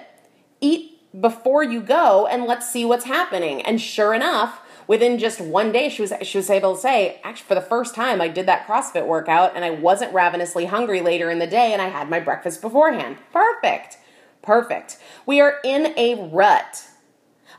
eat 0.61 0.94
before 1.21 1.63
you 1.63 1.81
go 1.81 2.27
and 2.27 2.45
let's 2.45 2.71
see 2.71 2.85
what's 2.85 3.05
happening. 3.05 3.63
And 3.63 3.81
sure 3.81 4.15
enough, 4.15 4.61
within 4.87 5.19
just 5.19 5.41
one 5.41 5.73
day 5.73 5.89
she 5.89 6.03
was 6.03 6.13
she 6.23 6.39
was 6.39 6.51
able 6.51 6.75
to 6.75 6.81
say 6.81 7.21
actually 7.25 7.47
for 7.47 7.55
the 7.55 7.61
first 7.61 7.95
time 7.95 8.21
i 8.21 8.29
did 8.29 8.47
that 8.47 8.67
crossfit 8.67 9.07
workout 9.07 9.55
and 9.55 9.65
i 9.65 9.71
wasn't 9.71 10.13
ravenously 10.13 10.67
hungry 10.67 11.01
later 11.01 11.31
in 11.31 11.39
the 11.39 11.47
day 11.47 11.73
and 11.73 11.81
i 11.81 11.89
had 11.89 12.11
my 12.11 12.21
breakfast 12.21 12.61
beforehand. 12.61 13.17
Perfect. 13.33 13.99
Perfect. 14.43 14.99
We 15.25 15.41
are 15.41 15.59
in 15.65 15.95
a 15.97 16.29
rut 16.31 16.89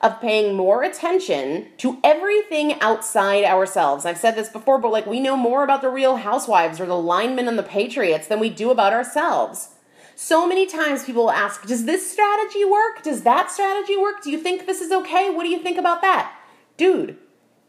of 0.01 0.21
paying 0.21 0.55
more 0.55 0.83
attention 0.83 1.67
to 1.77 1.97
everything 2.03 2.79
outside 2.79 3.43
ourselves. 3.43 4.05
I've 4.05 4.19
said 4.19 4.35
this 4.35 4.50
before 4.50 4.77
but 4.77 4.91
like 4.91 5.07
we 5.07 5.19
know 5.19 5.35
more 5.35 5.63
about 5.63 5.81
the 5.81 5.89
real 5.89 6.17
housewives 6.17 6.79
or 6.79 6.85
the 6.85 6.93
linemen 6.93 7.47
and 7.47 7.57
the 7.57 7.63
patriots 7.63 8.27
than 8.27 8.39
we 8.39 8.51
do 8.51 8.69
about 8.69 8.93
ourselves 8.93 9.75
so 10.15 10.48
many 10.48 10.65
times 10.65 11.03
people 11.03 11.29
ask, 11.29 11.65
Does 11.65 11.86
this 11.86 12.10
strategy 12.10 12.63
work? 12.63 13.03
Does 13.03 13.24
that 13.24 13.51
strategy 13.51 13.98
work? 13.98 14.24
Do 14.24 14.31
you 14.31 14.39
think 14.39 14.65
this 14.65 14.81
is 14.81 14.91
okay? 14.91 15.29
What 15.29 15.43
do 15.43 15.50
you 15.50 15.60
think 15.60 15.77
about 15.77 16.01
that? 16.01 16.34
Dude, 16.77 17.17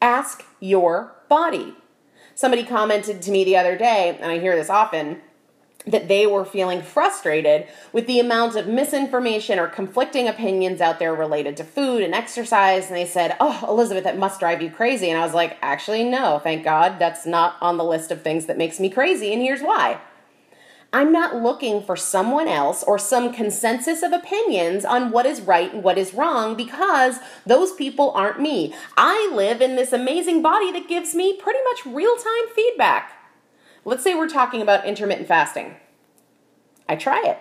ask 0.00 0.44
your 0.60 1.12
body. 1.28 1.74
Somebody 2.34 2.64
commented 2.64 3.20
to 3.22 3.30
me 3.30 3.44
the 3.44 3.56
other 3.56 3.76
day, 3.76 4.16
and 4.20 4.30
I 4.30 4.38
hear 4.38 4.54
this 4.54 4.70
often, 4.70 5.22
that 5.86 6.08
they 6.08 6.26
were 6.26 6.44
feeling 6.44 6.82
frustrated 6.82 7.66
with 7.92 8.06
the 8.06 8.20
amount 8.20 8.56
of 8.56 8.66
misinformation 8.66 9.58
or 9.58 9.68
conflicting 9.68 10.28
opinions 10.28 10.80
out 10.80 10.98
there 10.98 11.14
related 11.14 11.56
to 11.56 11.64
food 11.64 12.02
and 12.02 12.14
exercise. 12.14 12.88
And 12.88 12.96
they 12.96 13.06
said, 13.06 13.36
Oh, 13.40 13.64
Elizabeth, 13.68 14.04
that 14.04 14.18
must 14.18 14.40
drive 14.40 14.62
you 14.62 14.70
crazy. 14.70 15.10
And 15.10 15.18
I 15.18 15.24
was 15.24 15.34
like, 15.34 15.56
Actually, 15.62 16.04
no, 16.04 16.38
thank 16.38 16.64
God. 16.64 16.98
That's 16.98 17.26
not 17.26 17.56
on 17.60 17.76
the 17.76 17.84
list 17.84 18.10
of 18.10 18.22
things 18.22 18.46
that 18.46 18.58
makes 18.58 18.78
me 18.78 18.88
crazy. 18.88 19.32
And 19.32 19.42
here's 19.42 19.62
why. 19.62 20.00
I'm 20.96 21.12
not 21.12 21.36
looking 21.42 21.82
for 21.82 21.94
someone 21.94 22.48
else 22.48 22.82
or 22.82 22.98
some 22.98 23.30
consensus 23.30 24.02
of 24.02 24.12
opinions 24.12 24.82
on 24.82 25.10
what 25.10 25.26
is 25.26 25.42
right 25.42 25.70
and 25.70 25.84
what 25.84 25.98
is 25.98 26.14
wrong 26.14 26.54
because 26.54 27.18
those 27.44 27.74
people 27.74 28.12
aren't 28.12 28.40
me. 28.40 28.72
I 28.96 29.30
live 29.34 29.60
in 29.60 29.76
this 29.76 29.92
amazing 29.92 30.40
body 30.40 30.72
that 30.72 30.88
gives 30.88 31.14
me 31.14 31.36
pretty 31.36 31.58
much 31.64 31.94
real 31.94 32.16
time 32.16 32.48
feedback. 32.54 33.12
Let's 33.84 34.02
say 34.02 34.14
we're 34.14 34.26
talking 34.26 34.62
about 34.62 34.86
intermittent 34.86 35.28
fasting. 35.28 35.76
I 36.88 36.96
try 36.96 37.22
it. 37.26 37.40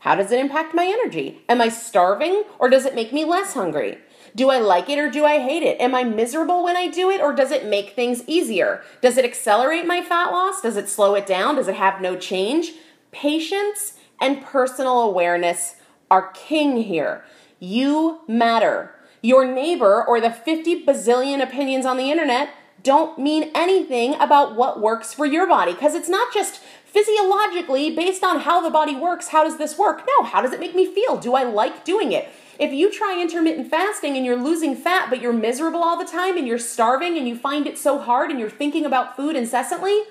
How 0.00 0.16
does 0.16 0.32
it 0.32 0.40
impact 0.40 0.74
my 0.74 0.84
energy? 0.84 1.42
Am 1.48 1.60
I 1.60 1.68
starving 1.68 2.42
or 2.58 2.68
does 2.68 2.84
it 2.84 2.96
make 2.96 3.12
me 3.12 3.24
less 3.24 3.54
hungry? 3.54 3.98
Do 4.34 4.50
I 4.50 4.58
like 4.58 4.88
it 4.88 4.98
or 4.98 5.10
do 5.10 5.24
I 5.24 5.40
hate 5.40 5.62
it? 5.62 5.80
Am 5.80 5.94
I 5.94 6.04
miserable 6.04 6.64
when 6.64 6.76
I 6.76 6.88
do 6.88 7.10
it 7.10 7.20
or 7.20 7.34
does 7.34 7.50
it 7.50 7.66
make 7.66 7.90
things 7.90 8.22
easier? 8.26 8.82
Does 9.00 9.18
it 9.18 9.24
accelerate 9.24 9.86
my 9.86 10.02
fat 10.02 10.30
loss? 10.30 10.62
Does 10.62 10.76
it 10.76 10.88
slow 10.88 11.14
it 11.14 11.26
down? 11.26 11.56
Does 11.56 11.68
it 11.68 11.74
have 11.74 12.00
no 12.00 12.16
change? 12.16 12.72
Patience 13.10 13.94
and 14.20 14.42
personal 14.42 15.02
awareness 15.02 15.76
are 16.10 16.30
king 16.32 16.78
here. 16.78 17.24
You 17.58 18.20
matter. 18.26 18.94
Your 19.20 19.44
neighbor 19.44 20.02
or 20.02 20.20
the 20.20 20.30
50 20.30 20.84
bazillion 20.84 21.42
opinions 21.42 21.84
on 21.84 21.96
the 21.96 22.10
internet 22.10 22.50
don't 22.82 23.18
mean 23.18 23.50
anything 23.54 24.14
about 24.14 24.56
what 24.56 24.80
works 24.80 25.14
for 25.14 25.26
your 25.26 25.46
body 25.46 25.72
because 25.72 25.94
it's 25.94 26.08
not 26.08 26.32
just 26.32 26.60
physiologically 26.84 27.94
based 27.94 28.24
on 28.24 28.40
how 28.40 28.60
the 28.60 28.70
body 28.70 28.96
works. 28.96 29.28
How 29.28 29.44
does 29.44 29.58
this 29.58 29.78
work? 29.78 30.06
No, 30.06 30.24
how 30.24 30.42
does 30.42 30.52
it 30.52 30.60
make 30.60 30.74
me 30.74 30.92
feel? 30.92 31.16
Do 31.16 31.34
I 31.34 31.44
like 31.44 31.84
doing 31.84 32.12
it? 32.12 32.28
If 32.62 32.72
you 32.72 32.92
try 32.92 33.20
intermittent 33.20 33.68
fasting 33.68 34.16
and 34.16 34.24
you're 34.24 34.40
losing 34.40 34.76
fat, 34.76 35.10
but 35.10 35.20
you're 35.20 35.32
miserable 35.32 35.82
all 35.82 35.98
the 35.98 36.08
time 36.08 36.36
and 36.36 36.46
you're 36.46 36.60
starving 36.60 37.18
and 37.18 37.26
you 37.26 37.34
find 37.34 37.66
it 37.66 37.76
so 37.76 37.98
hard 37.98 38.30
and 38.30 38.38
you're 38.38 38.48
thinking 38.48 38.86
about 38.86 39.16
food 39.16 39.34
incessantly, 39.34 40.02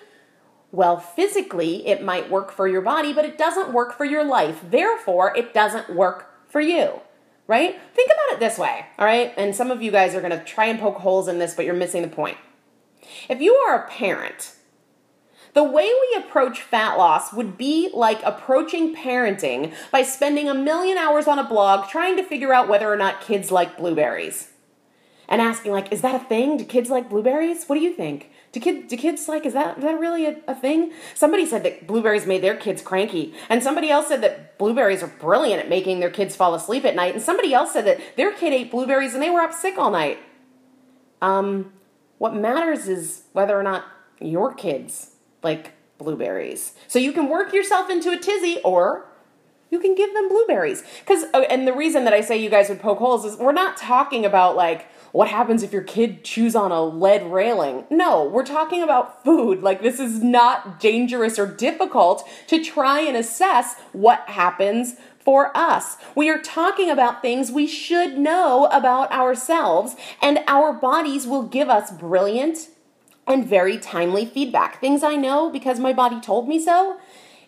well, 0.70 1.00
physically 1.00 1.88
it 1.88 2.03
might 2.03 2.29
work 2.29 2.51
for 2.51 2.67
your 2.67 2.81
body, 2.81 3.13
but 3.13 3.24
it 3.24 3.38
doesn't 3.38 3.72
work 3.72 3.96
for 3.96 4.03
your 4.03 4.25
life. 4.25 4.60
Therefore, 4.70 5.34
it 5.34 5.53
doesn't 5.53 5.96
work 5.96 6.29
for 6.50 6.60
you, 6.60 7.00
right? 7.48 7.79
Think 7.96 8.12
about 8.12 8.36
it 8.36 8.41
this 8.41 8.58
way, 8.58 8.86
all 9.00 9.05
right? 9.05 9.34
And 9.38 9.55
some 9.55 9.72
of 9.72 9.81
you 9.81 9.89
guys 9.89 10.13
are 10.13 10.22
gonna 10.22 10.43
try 10.43 10.65
and 10.65 10.77
poke 10.77 10.98
holes 10.98 11.29
in 11.29 11.39
this, 11.39 11.53
but 11.53 11.63
you're 11.63 11.74
missing 11.74 12.01
the 12.01 12.10
point. 12.10 12.38
If 13.29 13.39
you 13.39 13.55
are 13.55 13.86
a 13.86 13.88
parent, 13.89 14.55
the 15.53 15.63
way 15.63 15.84
we 15.84 16.24
approach 16.24 16.62
fat 16.62 16.98
loss 16.98 17.34
would 17.34 17.58
be 17.58 17.89
like 17.93 18.22
approaching 18.24 18.96
parenting 18.96 19.74
by 19.91 20.03
spending 20.03 20.48
a 20.48 20.53
million 20.53 20.98
hours 20.98 21.27
on 21.27 21.39
a 21.39 21.48
blog 21.48 21.89
trying 21.89 22.15
to 22.17 22.24
figure 22.24 22.53
out 22.53 22.70
whether 22.70 22.91
or 22.91 22.96
not 22.96 23.22
kids 23.22 23.51
like 23.51 23.77
blueberries. 23.77 24.50
And 25.27 25.41
asking, 25.41 25.72
like, 25.72 25.93
is 25.93 26.01
that 26.01 26.15
a 26.15 26.20
thing? 26.25 26.58
Do 26.58 26.65
kids 26.65 26.89
like 26.89 27.10
blueberries? 27.10 27.65
What 27.65 27.75
do 27.75 27.81
you 27.81 27.93
think? 27.93 28.31
Do, 28.51 28.60
kid, 28.60 28.89
do 28.89 28.98
kids 28.98 29.29
like, 29.29 29.46
is 29.46 29.53
that, 29.53 29.77
is 29.77 29.84
that 29.84 29.98
really 29.98 30.25
a, 30.25 30.36
a 30.46 30.53
thing? 30.53 30.91
Somebody 31.15 31.46
said 31.46 31.63
that 31.63 31.88
blueberries 31.88 32.25
made 32.25 32.43
their 32.43 32.58
kids 32.58 32.81
cranky. 32.81 33.34
And 33.48 33.63
somebody 33.63 33.89
else 33.89 34.10
said 34.10 34.22
that 34.24 34.58
blueberries 34.58 35.01
are 35.01 35.08
brilliant 35.08 35.62
at 35.62 35.70
making 35.70 36.01
their 36.01 36.10
kids 36.10 36.36
fall 36.36 36.53
asleep 36.53 36.84
at 36.84 36.96
night. 36.96 37.13
And 37.13 37.24
somebody 37.24 37.53
else 37.53 37.72
said 37.72 37.86
that 37.86 38.17
their 38.17 38.34
kid 38.34 38.51
ate 38.51 38.72
blueberries 38.72 39.13
and 39.13 39.24
they 39.24 39.29
were 39.29 39.39
up 39.39 39.53
sick 39.53 39.77
all 39.77 39.89
night. 39.89 40.20
Um, 41.22 41.72
what 42.17 42.36
matters 42.36 42.89
is 42.89 43.24
whether 43.31 43.58
or 43.58 43.63
not 43.63 43.86
your 44.20 44.53
kids 44.53 45.11
like 45.43 45.74
blueberries. 45.98 46.74
So 46.88 47.00
you 47.00 47.12
can 47.12 47.29
work 47.29 47.53
yourself 47.53 47.89
into 47.89 48.12
a 48.12 48.17
tizzy 48.17 48.60
or 48.63 49.05
you 49.69 49.79
can 49.79 49.95
give 49.95 50.13
them 50.13 50.27
blueberries. 50.27 50.83
Cuz 51.05 51.25
oh, 51.33 51.43
and 51.43 51.67
the 51.67 51.74
reason 51.74 52.03
that 52.05 52.13
I 52.13 52.21
say 52.21 52.38
you 52.38 52.50
guys 52.50 52.69
would 52.69 52.81
poke 52.81 53.00
holes 53.00 53.25
is 53.25 53.38
we're 53.38 53.51
not 53.51 53.77
talking 53.77 54.25
about 54.25 54.55
like 54.55 54.88
what 55.12 55.27
happens 55.27 55.62
if 55.62 55.74
your 55.74 55.81
kid 55.81 56.24
chews 56.24 56.55
on 56.55 56.71
a 56.71 56.81
lead 56.81 57.24
railing? 57.31 57.86
No, 57.89 58.24
we're 58.24 58.45
talking 58.45 58.81
about 58.81 59.24
food. 59.24 59.62
Like, 59.62 59.81
this 59.81 60.00
is 60.00 60.24
not 60.24 60.79
dangerous 60.79 61.38
or 61.38 61.48
difficult 61.48 62.27
to 62.48 62.63
try 62.63 63.01
and 63.01 63.17
assess 63.17 63.75
what 63.91 64.21
happens 64.29 64.95
for 65.19 65.55
us. 65.55 65.98
We 66.15 66.29
are 66.29 66.39
talking 66.39 66.89
about 66.89 67.21
things 67.21 67.51
we 67.51 67.67
should 67.67 68.17
know 68.17 68.67
about 68.71 69.12
ourselves, 69.12 69.95
and 70.21 70.39
our 70.48 70.74
bodies 70.74 71.27
will 71.27 71.43
give 71.43 71.69
us 71.69 71.91
brilliant 71.91 72.69
and 73.32 73.48
very 73.48 73.78
timely 73.78 74.26
feedback. 74.26 74.80
Things 74.80 75.04
I 75.04 75.16
know 75.16 75.50
because 75.50 75.80
my 75.80 75.94
body 75.94 76.20
told 76.20 76.48
me 76.48 76.60
so. 76.60 76.98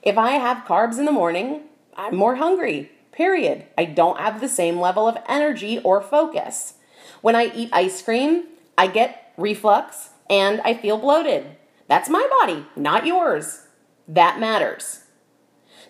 If 0.02 0.18
I 0.18 0.32
have 0.32 0.66
carbs 0.66 0.98
in 0.98 1.06
the 1.06 1.12
morning, 1.12 1.62
I'm 1.96 2.16
more 2.16 2.36
hungry, 2.36 2.92
period. 3.12 3.66
I 3.78 3.86
don't 3.86 4.20
have 4.20 4.42
the 4.42 4.50
same 4.50 4.80
level 4.80 5.08
of 5.08 5.18
energy 5.28 5.80
or 5.80 6.02
focus. 6.02 6.76
When 7.22 7.36
I 7.36 7.52
eat 7.54 7.70
ice 7.72 8.02
cream, 8.02 8.46
I 8.78 8.88
get 8.88 9.34
reflux 9.38 10.10
and 10.30 10.62
I 10.62 10.74
feel 10.74 10.98
bloated. 10.98 11.58
That's 11.88 12.10
my 12.10 12.28
body, 12.40 12.66
not 12.76 13.06
yours. 13.06 13.68
That 14.08 14.40
matters. 14.40 15.03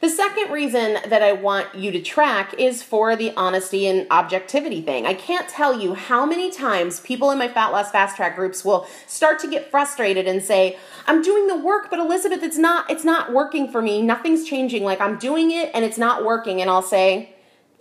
The 0.03 0.09
second 0.09 0.51
reason 0.51 0.97
that 1.07 1.23
I 1.23 1.31
want 1.31 1.75
you 1.75 1.89
to 1.91 2.01
track 2.01 2.55
is 2.59 2.83
for 2.83 3.15
the 3.15 3.31
honesty 3.37 3.87
and 3.87 4.05
objectivity 4.11 4.81
thing. 4.81 5.05
I 5.05 5.13
can't 5.13 5.47
tell 5.47 5.79
you 5.79 5.93
how 5.93 6.25
many 6.25 6.51
times 6.51 6.99
people 6.99 7.31
in 7.31 7.37
my 7.37 7.47
Fat 7.47 7.69
Loss 7.69 7.91
Fast 7.91 8.17
Track 8.17 8.35
groups 8.35 8.65
will 8.65 8.85
start 9.07 9.39
to 9.39 9.49
get 9.49 9.71
frustrated 9.71 10.27
and 10.27 10.43
say, 10.43 10.77
"I'm 11.07 11.21
doing 11.21 11.47
the 11.47 11.55
work, 11.55 11.89
but 11.89 11.99
Elizabeth, 11.99 12.43
it's 12.43 12.57
not 12.57 12.91
it's 12.91 13.05
not 13.05 13.31
working 13.31 13.71
for 13.71 13.81
me. 13.81 14.01
Nothing's 14.01 14.43
changing. 14.43 14.83
Like 14.83 14.99
I'm 14.99 15.17
doing 15.17 15.51
it 15.51 15.71
and 15.73 15.85
it's 15.85 15.97
not 15.97 16.25
working." 16.25 16.59
And 16.59 16.69
I'll 16.69 16.81
say, 16.81 17.32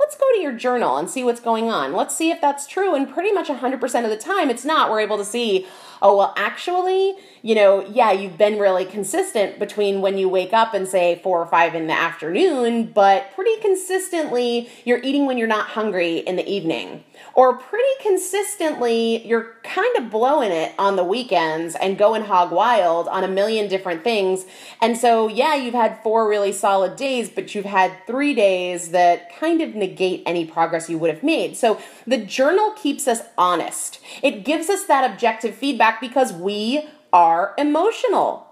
let's 0.03 0.17
go 0.17 0.27
to 0.35 0.41
your 0.41 0.53
journal 0.53 0.97
and 0.97 1.09
see 1.09 1.23
what's 1.23 1.41
going 1.41 1.71
on. 1.71 1.93
Let's 1.93 2.17
see 2.17 2.31
if 2.31 2.41
that's 2.41 2.67
true. 2.67 2.95
And 2.95 3.09
pretty 3.09 3.31
much 3.31 3.49
100% 3.49 4.05
of 4.05 4.11
the 4.11 4.17
time, 4.17 4.51
it's 4.51 4.65
not. 4.65 4.91
We're 4.91 5.01
able 5.01 5.17
to 5.17 5.25
see, 5.25 5.67
oh, 6.01 6.17
well, 6.17 6.35
actually, 6.37 7.15
you 7.41 7.55
know, 7.55 7.87
yeah, 7.87 8.11
you've 8.11 8.37
been 8.37 8.59
really 8.59 8.85
consistent 8.85 9.61
between 9.61 10.01
when 10.01 10.19
you 10.19 10.29
wake 10.29 10.53
up 10.53 10.75
and 10.75 10.89
say 10.89 11.21
four 11.23 11.39
or 11.39 11.47
five 11.47 11.77
in 11.77 11.87
the 11.87 11.93
afternoon, 11.93 12.87
but 12.93 13.33
pretty 13.35 13.61
consistently, 13.61 14.69
you're 14.85 15.01
eating 15.05 15.25
when 15.27 15.39
you're 15.39 15.47
not 15.47 15.69
hungry 15.69 16.19
in 16.19 16.35
the 16.35 16.49
evening 16.49 17.05
or 17.35 17.57
pretty 17.57 17.89
consistently 18.01 19.27
you're 19.27 19.55
kind 19.63 19.97
of 19.97 20.11
blowing 20.11 20.53
it 20.53 20.75
on 20.79 20.97
the 20.97 21.05
weekends 21.05 21.75
and 21.77 21.97
going 21.97 22.23
hog 22.23 22.51
wild 22.51 23.09
on 23.09 23.25
a 23.25 23.29
million 23.29 23.69
different 23.69 24.05
things. 24.05 24.45
And 24.81 24.97
so, 24.97 25.29
yeah, 25.29 25.55
you've 25.55 25.75
had 25.75 26.03
four 26.03 26.29
really 26.29 26.53
solid 26.53 26.97
days, 26.97 27.29
but 27.31 27.55
you've 27.55 27.65
had 27.65 27.93
three 28.07 28.35
days 28.35 28.91
that 28.91 29.35
kind 29.39 29.61
of 29.61 29.75
negate 29.75 30.23
any 30.27 30.45
progress 30.45 30.91
you 30.91 30.99
would 30.99 31.11
have 31.11 31.23
made. 31.23 31.57
So, 31.57 31.81
the 32.07 32.19
journal 32.19 32.73
keeps 32.73 33.07
us 33.09 33.21
honest. 33.39 34.01
It 34.23 34.45
gives 34.45 34.69
us 34.69 34.85
that 34.85 35.11
objective 35.11 35.55
feedback 35.55 36.01
because 36.01 36.33
we 36.33 36.89
are 37.13 37.55
emotional 37.59 38.49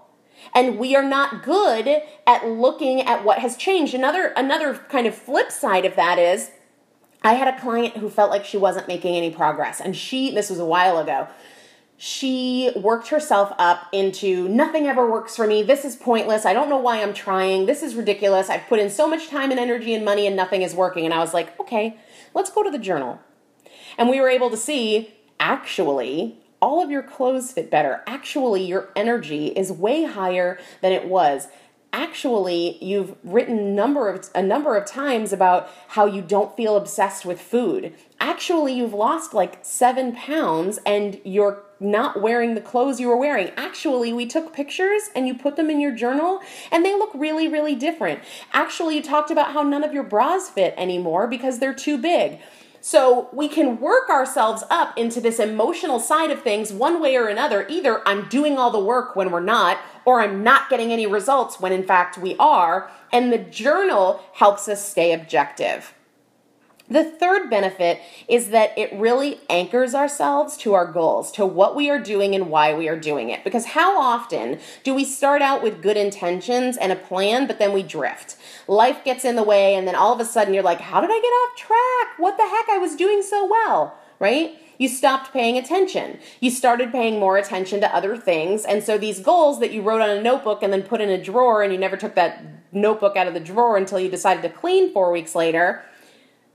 and 0.53 0.77
we 0.77 0.95
are 0.95 1.03
not 1.03 1.43
good 1.43 2.01
at 2.25 2.47
looking 2.47 3.01
at 3.01 3.23
what 3.23 3.39
has 3.39 3.55
changed 3.55 3.93
another 3.93 4.27
another 4.35 4.75
kind 4.89 5.07
of 5.07 5.15
flip 5.15 5.51
side 5.51 5.85
of 5.85 5.95
that 5.95 6.17
is 6.17 6.51
I 7.23 7.33
had 7.33 7.47
a 7.53 7.59
client 7.59 7.97
who 7.97 8.09
felt 8.09 8.31
like 8.31 8.45
she 8.45 8.57
wasn't 8.57 8.87
making 8.87 9.15
any 9.15 9.31
progress, 9.31 9.79
and 9.79 9.95
she, 9.95 10.33
this 10.33 10.49
was 10.49 10.59
a 10.59 10.65
while 10.65 10.97
ago, 10.97 11.27
she 12.03 12.71
worked 12.75 13.09
herself 13.09 13.53
up 13.59 13.87
into 13.91 14.49
nothing 14.49 14.87
ever 14.87 15.07
works 15.07 15.35
for 15.35 15.45
me. 15.45 15.61
This 15.61 15.85
is 15.85 15.95
pointless. 15.95 16.47
I 16.47 16.53
don't 16.53 16.67
know 16.67 16.79
why 16.79 16.99
I'm 16.99 17.13
trying. 17.13 17.67
This 17.67 17.83
is 17.83 17.93
ridiculous. 17.93 18.49
I've 18.49 18.65
put 18.67 18.79
in 18.79 18.89
so 18.89 19.07
much 19.07 19.27
time 19.27 19.51
and 19.51 19.59
energy 19.59 19.93
and 19.93 20.03
money 20.03 20.25
and 20.25 20.35
nothing 20.35 20.63
is 20.63 20.73
working. 20.73 21.05
And 21.05 21.13
I 21.13 21.19
was 21.19 21.31
like, 21.31 21.59
okay, 21.59 21.95
let's 22.33 22.49
go 22.49 22.63
to 22.63 22.71
the 22.71 22.79
journal. 22.79 23.19
And 23.99 24.09
we 24.09 24.19
were 24.19 24.29
able 24.29 24.49
to 24.49 24.57
see 24.57 25.13
actually 25.39 26.39
all 26.59 26.81
of 26.81 26.89
your 26.89 27.03
clothes 27.03 27.51
fit 27.51 27.69
better. 27.69 28.01
Actually, 28.07 28.65
your 28.65 28.89
energy 28.95 29.49
is 29.49 29.71
way 29.71 30.05
higher 30.05 30.57
than 30.81 30.91
it 30.91 31.05
was 31.05 31.49
actually 31.93 32.77
you've 32.83 33.15
written 33.23 33.75
number 33.75 34.09
of 34.09 34.29
a 34.33 34.41
number 34.41 34.75
of 34.75 34.85
times 34.85 35.33
about 35.33 35.69
how 35.89 36.05
you 36.05 36.21
don't 36.21 36.55
feel 36.55 36.75
obsessed 36.75 37.25
with 37.25 37.39
food. 37.39 37.93
Actually 38.19 38.73
you've 38.73 38.93
lost 38.93 39.33
like 39.33 39.59
seven 39.61 40.13
pounds 40.13 40.79
and 40.85 41.19
you're 41.23 41.63
not 41.79 42.21
wearing 42.21 42.53
the 42.53 42.61
clothes 42.61 42.99
you 42.99 43.07
were 43.07 43.17
wearing. 43.17 43.51
Actually 43.57 44.13
we 44.13 44.25
took 44.25 44.53
pictures 44.53 45.03
and 45.15 45.27
you 45.27 45.33
put 45.33 45.55
them 45.55 45.69
in 45.69 45.79
your 45.79 45.93
journal 45.93 46.39
and 46.71 46.85
they 46.85 46.93
look 46.93 47.11
really 47.13 47.47
really 47.47 47.75
different. 47.75 48.19
Actually 48.53 48.95
you 48.95 49.03
talked 49.03 49.31
about 49.31 49.53
how 49.53 49.63
none 49.63 49.83
of 49.83 49.93
your 49.93 50.03
bras 50.03 50.49
fit 50.49 50.73
anymore 50.77 51.27
because 51.27 51.59
they're 51.59 51.73
too 51.73 51.97
big 51.97 52.39
so 52.81 53.29
we 53.31 53.47
can 53.47 53.79
work 53.79 54.09
ourselves 54.09 54.63
up 54.69 54.97
into 54.97 55.21
this 55.21 55.39
emotional 55.39 55.99
side 55.99 56.31
of 56.31 56.41
things 56.41 56.73
one 56.73 56.99
way 56.99 57.15
or 57.15 57.27
another. 57.27 57.65
Either 57.69 58.05
I'm 58.07 58.27
doing 58.27 58.57
all 58.57 58.71
the 58.71 58.83
work 58.83 59.15
when 59.15 59.31
we're 59.31 59.39
not, 59.39 59.77
or 60.03 60.19
I'm 60.19 60.43
not 60.43 60.69
getting 60.69 60.91
any 60.91 61.05
results 61.05 61.59
when 61.59 61.71
in 61.71 61.83
fact 61.83 62.17
we 62.17 62.35
are. 62.37 62.91
And 63.13 63.31
the 63.31 63.37
journal 63.37 64.23
helps 64.33 64.67
us 64.67 64.85
stay 64.85 65.13
objective. 65.13 65.93
The 66.91 67.05
third 67.05 67.49
benefit 67.49 68.01
is 68.27 68.49
that 68.49 68.77
it 68.77 68.91
really 68.91 69.39
anchors 69.49 69.95
ourselves 69.95 70.57
to 70.57 70.73
our 70.73 70.85
goals, 70.85 71.31
to 71.31 71.45
what 71.45 71.73
we 71.73 71.89
are 71.89 71.97
doing 71.97 72.35
and 72.35 72.49
why 72.49 72.73
we 72.73 72.89
are 72.89 72.99
doing 72.99 73.29
it. 73.29 73.45
Because 73.45 73.67
how 73.67 73.97
often 73.97 74.59
do 74.83 74.93
we 74.93 75.05
start 75.05 75.41
out 75.41 75.63
with 75.63 75.81
good 75.81 75.95
intentions 75.95 76.75
and 76.75 76.91
a 76.91 76.97
plan, 76.97 77.47
but 77.47 77.59
then 77.59 77.71
we 77.71 77.81
drift? 77.81 78.35
Life 78.67 79.05
gets 79.05 79.23
in 79.23 79.37
the 79.37 79.43
way, 79.43 79.73
and 79.73 79.87
then 79.87 79.95
all 79.95 80.13
of 80.13 80.19
a 80.19 80.25
sudden 80.25 80.53
you're 80.53 80.63
like, 80.63 80.81
how 80.81 80.99
did 80.99 81.09
I 81.09 81.21
get 81.21 81.27
off 81.27 81.57
track? 81.57 82.19
What 82.19 82.35
the 82.35 82.43
heck? 82.43 82.67
I 82.67 82.77
was 82.77 82.97
doing 82.97 83.21
so 83.21 83.47
well, 83.49 83.95
right? 84.19 84.59
You 84.77 84.89
stopped 84.89 85.31
paying 85.31 85.57
attention. 85.57 86.19
You 86.41 86.51
started 86.51 86.91
paying 86.91 87.21
more 87.21 87.37
attention 87.37 87.79
to 87.79 87.95
other 87.95 88.17
things. 88.17 88.65
And 88.65 88.83
so 88.83 88.97
these 88.97 89.21
goals 89.21 89.61
that 89.61 89.71
you 89.71 89.81
wrote 89.81 90.01
on 90.01 90.09
a 90.09 90.21
notebook 90.21 90.61
and 90.61 90.73
then 90.73 90.83
put 90.83 90.99
in 90.99 91.07
a 91.07 91.23
drawer, 91.23 91.63
and 91.63 91.71
you 91.71 91.79
never 91.79 91.95
took 91.95 92.15
that 92.15 92.43
notebook 92.73 93.15
out 93.15 93.27
of 93.27 93.33
the 93.33 93.39
drawer 93.39 93.77
until 93.77 93.99
you 93.99 94.09
decided 94.09 94.41
to 94.41 94.49
clean 94.49 94.91
four 94.91 95.13
weeks 95.13 95.35
later 95.35 95.85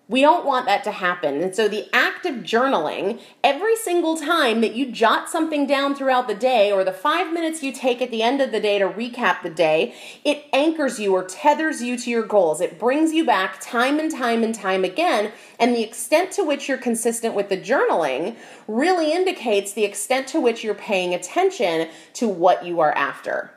we 0.09 0.21
don't 0.21 0.47
want 0.47 0.67
that 0.67 0.85
to 0.85 0.93
happen. 0.93 1.43
And 1.43 1.55
so 1.55 1.67
the 1.67 1.89
act 1.93 2.27
of 2.27 2.37
journaling, 2.37 3.21
every 3.43 3.75
single 3.75 4.17
time 4.17 4.61
that 4.61 4.77
you 4.77 4.93
jot 4.93 5.29
something 5.29 5.67
down 5.67 5.97
throughout 5.97 6.29
the 6.29 6.35
day 6.35 6.71
or 6.71 6.85
the 6.85 6.93
five 6.93 7.33
minutes 7.33 7.61
you 7.63 7.73
take 7.73 8.01
at 8.01 8.13
the 8.13 8.23
end 8.23 8.41
of 8.41 8.53
the 8.53 8.61
day 8.61 8.79
to 8.79 8.89
recap 8.89 9.43
the 9.43 9.51
day, 9.51 9.95
it 10.25 10.45
anchors 10.53 11.01
you 11.01 11.13
or 11.13 11.25
tethers 11.25 11.83
you 11.83 11.99
to 11.99 12.09
your 12.09 12.25
goals. 12.25 12.61
It 12.61 12.79
brings 12.79 13.13
you 13.13 13.27
back 13.27 13.59
time 13.61 13.99
and 13.99 14.11
time 14.11 14.45
and 14.45 14.55
time 14.55 14.85
again. 14.85 15.33
And 15.59 15.75
the 15.75 15.83
extent 15.83 16.31
to 16.33 16.45
which 16.45 16.69
you're 16.69 16.79
consistent 16.79 17.35
with 17.35 17.49
the 17.49 17.59
journaling 17.59 18.37
really 18.69 19.13
indicates 19.13 19.73
the 19.73 19.85
extent 19.85 20.29
to 20.29 20.41
which 20.41 20.63
you're 20.63 20.75
paying 20.75 21.15
attention 21.15 21.89
to 22.15 22.29
what 22.29 22.65
you 22.65 22.79
are 22.79 22.93
after. 22.93 23.53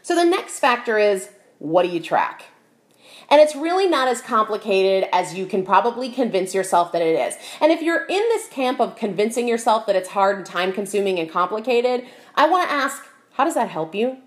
So 0.00 0.14
the 0.14 0.24
next 0.24 0.58
factor 0.58 0.96
is 0.96 1.28
what 1.58 1.82
do 1.82 1.90
you 1.90 2.00
track? 2.00 2.44
And 3.30 3.40
it's 3.40 3.54
really 3.54 3.86
not 3.86 4.08
as 4.08 4.22
complicated 4.22 5.08
as 5.12 5.34
you 5.34 5.46
can 5.46 5.64
probably 5.64 6.10
convince 6.10 6.54
yourself 6.54 6.92
that 6.92 7.02
it 7.02 7.18
is. 7.18 7.36
And 7.60 7.70
if 7.70 7.82
you're 7.82 8.04
in 8.06 8.22
this 8.28 8.48
camp 8.48 8.80
of 8.80 8.96
convincing 8.96 9.46
yourself 9.46 9.86
that 9.86 9.96
it's 9.96 10.08
hard 10.10 10.38
and 10.38 10.46
time 10.46 10.72
consuming 10.72 11.18
and 11.18 11.30
complicated, 11.30 12.06
I 12.34 12.48
want 12.48 12.68
to 12.68 12.74
ask 12.74 13.04
how 13.34 13.44
does 13.44 13.54
that 13.54 13.68
help 13.68 13.94
you? 13.94 14.18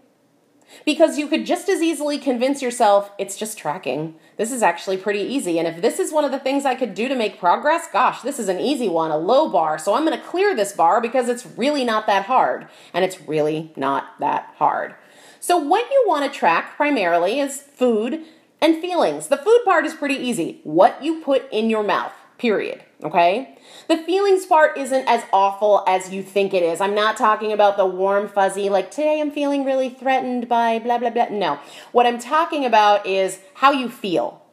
Because 0.85 1.17
you 1.17 1.27
could 1.27 1.45
just 1.45 1.67
as 1.67 1.81
easily 1.81 2.17
convince 2.17 2.61
yourself 2.61 3.11
it's 3.17 3.35
just 3.35 3.57
tracking. 3.57 4.15
This 4.37 4.51
is 4.51 4.63
actually 4.63 4.97
pretty 4.97 5.19
easy. 5.19 5.59
And 5.59 5.67
if 5.67 5.81
this 5.81 5.99
is 5.99 6.13
one 6.13 6.23
of 6.23 6.31
the 6.31 6.39
things 6.39 6.65
I 6.65 6.75
could 6.75 6.93
do 6.93 7.09
to 7.09 7.15
make 7.15 7.39
progress, 7.39 7.87
gosh, 7.91 8.21
this 8.21 8.39
is 8.39 8.47
an 8.47 8.59
easy 8.59 8.87
one, 8.87 9.11
a 9.11 9.17
low 9.17 9.49
bar. 9.49 9.77
So 9.77 9.95
I'm 9.95 10.05
going 10.05 10.17
to 10.17 10.25
clear 10.25 10.55
this 10.55 10.71
bar 10.71 11.01
because 11.01 11.27
it's 11.27 11.45
really 11.45 11.83
not 11.83 12.07
that 12.07 12.25
hard. 12.25 12.67
And 12.93 13.03
it's 13.03 13.19
really 13.27 13.73
not 13.75 14.17
that 14.19 14.53
hard. 14.57 14.95
So, 15.41 15.57
what 15.57 15.89
you 15.89 16.03
want 16.07 16.31
to 16.31 16.39
track 16.39 16.75
primarily 16.77 17.39
is 17.39 17.61
food 17.61 18.23
and 18.61 18.79
feelings. 18.79 19.27
The 19.27 19.37
food 19.37 19.61
part 19.65 19.85
is 19.85 19.93
pretty 19.93 20.15
easy. 20.15 20.61
What 20.63 21.03
you 21.03 21.21
put 21.21 21.51
in 21.51 21.69
your 21.69 21.83
mouth, 21.83 22.13
period. 22.37 22.83
Okay? 23.03 23.57
The 23.87 23.97
feelings 23.97 24.45
part 24.45 24.77
isn't 24.77 25.07
as 25.07 25.23
awful 25.33 25.83
as 25.87 26.13
you 26.13 26.21
think 26.21 26.53
it 26.53 26.61
is. 26.61 26.79
I'm 26.79 26.93
not 26.93 27.17
talking 27.17 27.51
about 27.51 27.75
the 27.75 27.85
warm, 27.85 28.27
fuzzy, 28.27 28.69
like 28.69 28.91
today 28.91 29.19
I'm 29.19 29.31
feeling 29.31 29.65
really 29.65 29.89
threatened 29.89 30.47
by 30.47 30.79
blah, 30.79 30.99
blah, 30.99 31.09
blah. 31.09 31.29
No. 31.29 31.59
What 31.91 32.05
I'm 32.05 32.19
talking 32.19 32.63
about 32.63 33.05
is 33.07 33.39
how 33.55 33.71
you 33.71 33.89
feel. 33.89 34.43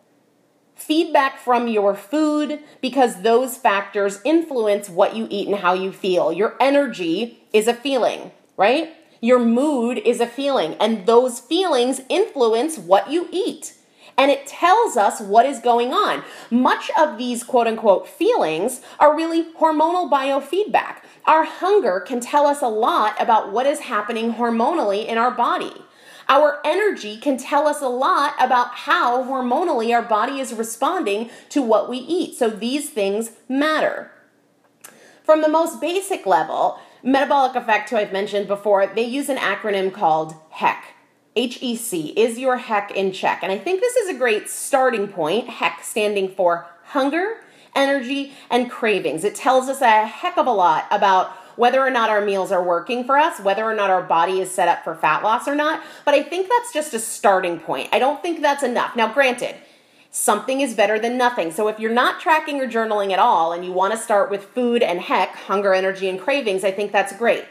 Feedback 0.74 1.38
from 1.38 1.68
your 1.68 1.94
food 1.94 2.60
because 2.80 3.22
those 3.22 3.56
factors 3.56 4.20
influence 4.24 4.88
what 4.88 5.14
you 5.14 5.26
eat 5.28 5.48
and 5.48 5.58
how 5.58 5.74
you 5.74 5.92
feel. 5.92 6.32
Your 6.32 6.56
energy 6.60 7.42
is 7.52 7.66
a 7.66 7.74
feeling, 7.74 8.30
right? 8.56 8.94
Your 9.20 9.40
mood 9.40 9.98
is 9.98 10.20
a 10.20 10.26
feeling, 10.28 10.74
and 10.74 11.04
those 11.04 11.40
feelings 11.40 12.00
influence 12.08 12.78
what 12.78 13.10
you 13.10 13.28
eat. 13.32 13.74
And 14.18 14.32
it 14.32 14.48
tells 14.48 14.96
us 14.96 15.20
what 15.20 15.46
is 15.46 15.60
going 15.60 15.92
on. 15.92 16.24
Much 16.50 16.90
of 16.98 17.16
these 17.16 17.44
quote 17.44 17.68
unquote 17.68 18.08
feelings 18.08 18.82
are 18.98 19.16
really 19.16 19.44
hormonal 19.54 20.10
biofeedback. 20.10 20.96
Our 21.24 21.44
hunger 21.44 22.00
can 22.00 22.18
tell 22.18 22.44
us 22.44 22.60
a 22.60 22.68
lot 22.68 23.14
about 23.20 23.52
what 23.52 23.66
is 23.66 23.80
happening 23.80 24.34
hormonally 24.34 25.06
in 25.06 25.18
our 25.18 25.30
body. 25.30 25.84
Our 26.28 26.60
energy 26.64 27.16
can 27.16 27.38
tell 27.38 27.66
us 27.66 27.80
a 27.80 27.88
lot 27.88 28.34
about 28.38 28.74
how 28.74 29.24
hormonally 29.24 29.94
our 29.94 30.02
body 30.02 30.40
is 30.40 30.52
responding 30.52 31.30
to 31.50 31.62
what 31.62 31.88
we 31.88 31.98
eat. 31.98 32.36
So 32.36 32.50
these 32.50 32.90
things 32.90 33.30
matter. 33.48 34.10
From 35.22 35.42
the 35.42 35.48
most 35.48 35.80
basic 35.80 36.26
level, 36.26 36.80
Metabolic 37.02 37.54
Effect, 37.54 37.88
who 37.90 37.96
I've 37.96 38.12
mentioned 38.12 38.48
before, 38.48 38.86
they 38.86 39.04
use 39.04 39.28
an 39.28 39.36
acronym 39.36 39.92
called 39.92 40.34
HEC. 40.50 40.97
HEC, 41.38 42.16
is 42.16 42.38
your 42.38 42.56
heck 42.56 42.90
in 42.90 43.12
check? 43.12 43.40
And 43.42 43.52
I 43.52 43.58
think 43.58 43.80
this 43.80 43.94
is 43.94 44.08
a 44.08 44.18
great 44.18 44.48
starting 44.48 45.06
point, 45.06 45.48
heck 45.48 45.84
standing 45.84 46.28
for 46.34 46.66
hunger, 46.86 47.36
energy, 47.76 48.32
and 48.50 48.68
cravings. 48.68 49.22
It 49.22 49.36
tells 49.36 49.68
us 49.68 49.80
a 49.80 50.06
heck 50.06 50.36
of 50.36 50.48
a 50.48 50.52
lot 50.52 50.86
about 50.90 51.30
whether 51.54 51.80
or 51.80 51.90
not 51.90 52.10
our 52.10 52.24
meals 52.24 52.50
are 52.50 52.62
working 52.62 53.04
for 53.04 53.16
us, 53.16 53.40
whether 53.40 53.64
or 53.64 53.74
not 53.74 53.90
our 53.90 54.02
body 54.02 54.40
is 54.40 54.50
set 54.50 54.68
up 54.68 54.82
for 54.82 54.94
fat 54.94 55.22
loss 55.22 55.46
or 55.46 55.54
not. 55.54 55.82
But 56.04 56.14
I 56.14 56.22
think 56.22 56.48
that's 56.48 56.72
just 56.72 56.94
a 56.94 56.98
starting 56.98 57.60
point. 57.60 57.88
I 57.92 57.98
don't 57.98 58.20
think 58.22 58.40
that's 58.40 58.62
enough. 58.62 58.96
Now, 58.96 59.12
granted, 59.12 59.56
something 60.10 60.60
is 60.60 60.74
better 60.74 60.98
than 60.98 61.18
nothing. 61.18 61.52
So 61.52 61.68
if 61.68 61.78
you're 61.78 61.92
not 61.92 62.20
tracking 62.20 62.60
or 62.60 62.68
journaling 62.68 63.12
at 63.12 63.18
all 63.18 63.52
and 63.52 63.64
you 63.64 63.72
want 63.72 63.92
to 63.92 63.98
start 63.98 64.30
with 64.30 64.44
food 64.44 64.82
and 64.82 65.00
heck, 65.00 65.34
hunger, 65.34 65.74
energy, 65.74 66.08
and 66.08 66.20
cravings, 66.20 66.64
I 66.64 66.72
think 66.72 66.90
that's 66.90 67.16
great. 67.16 67.44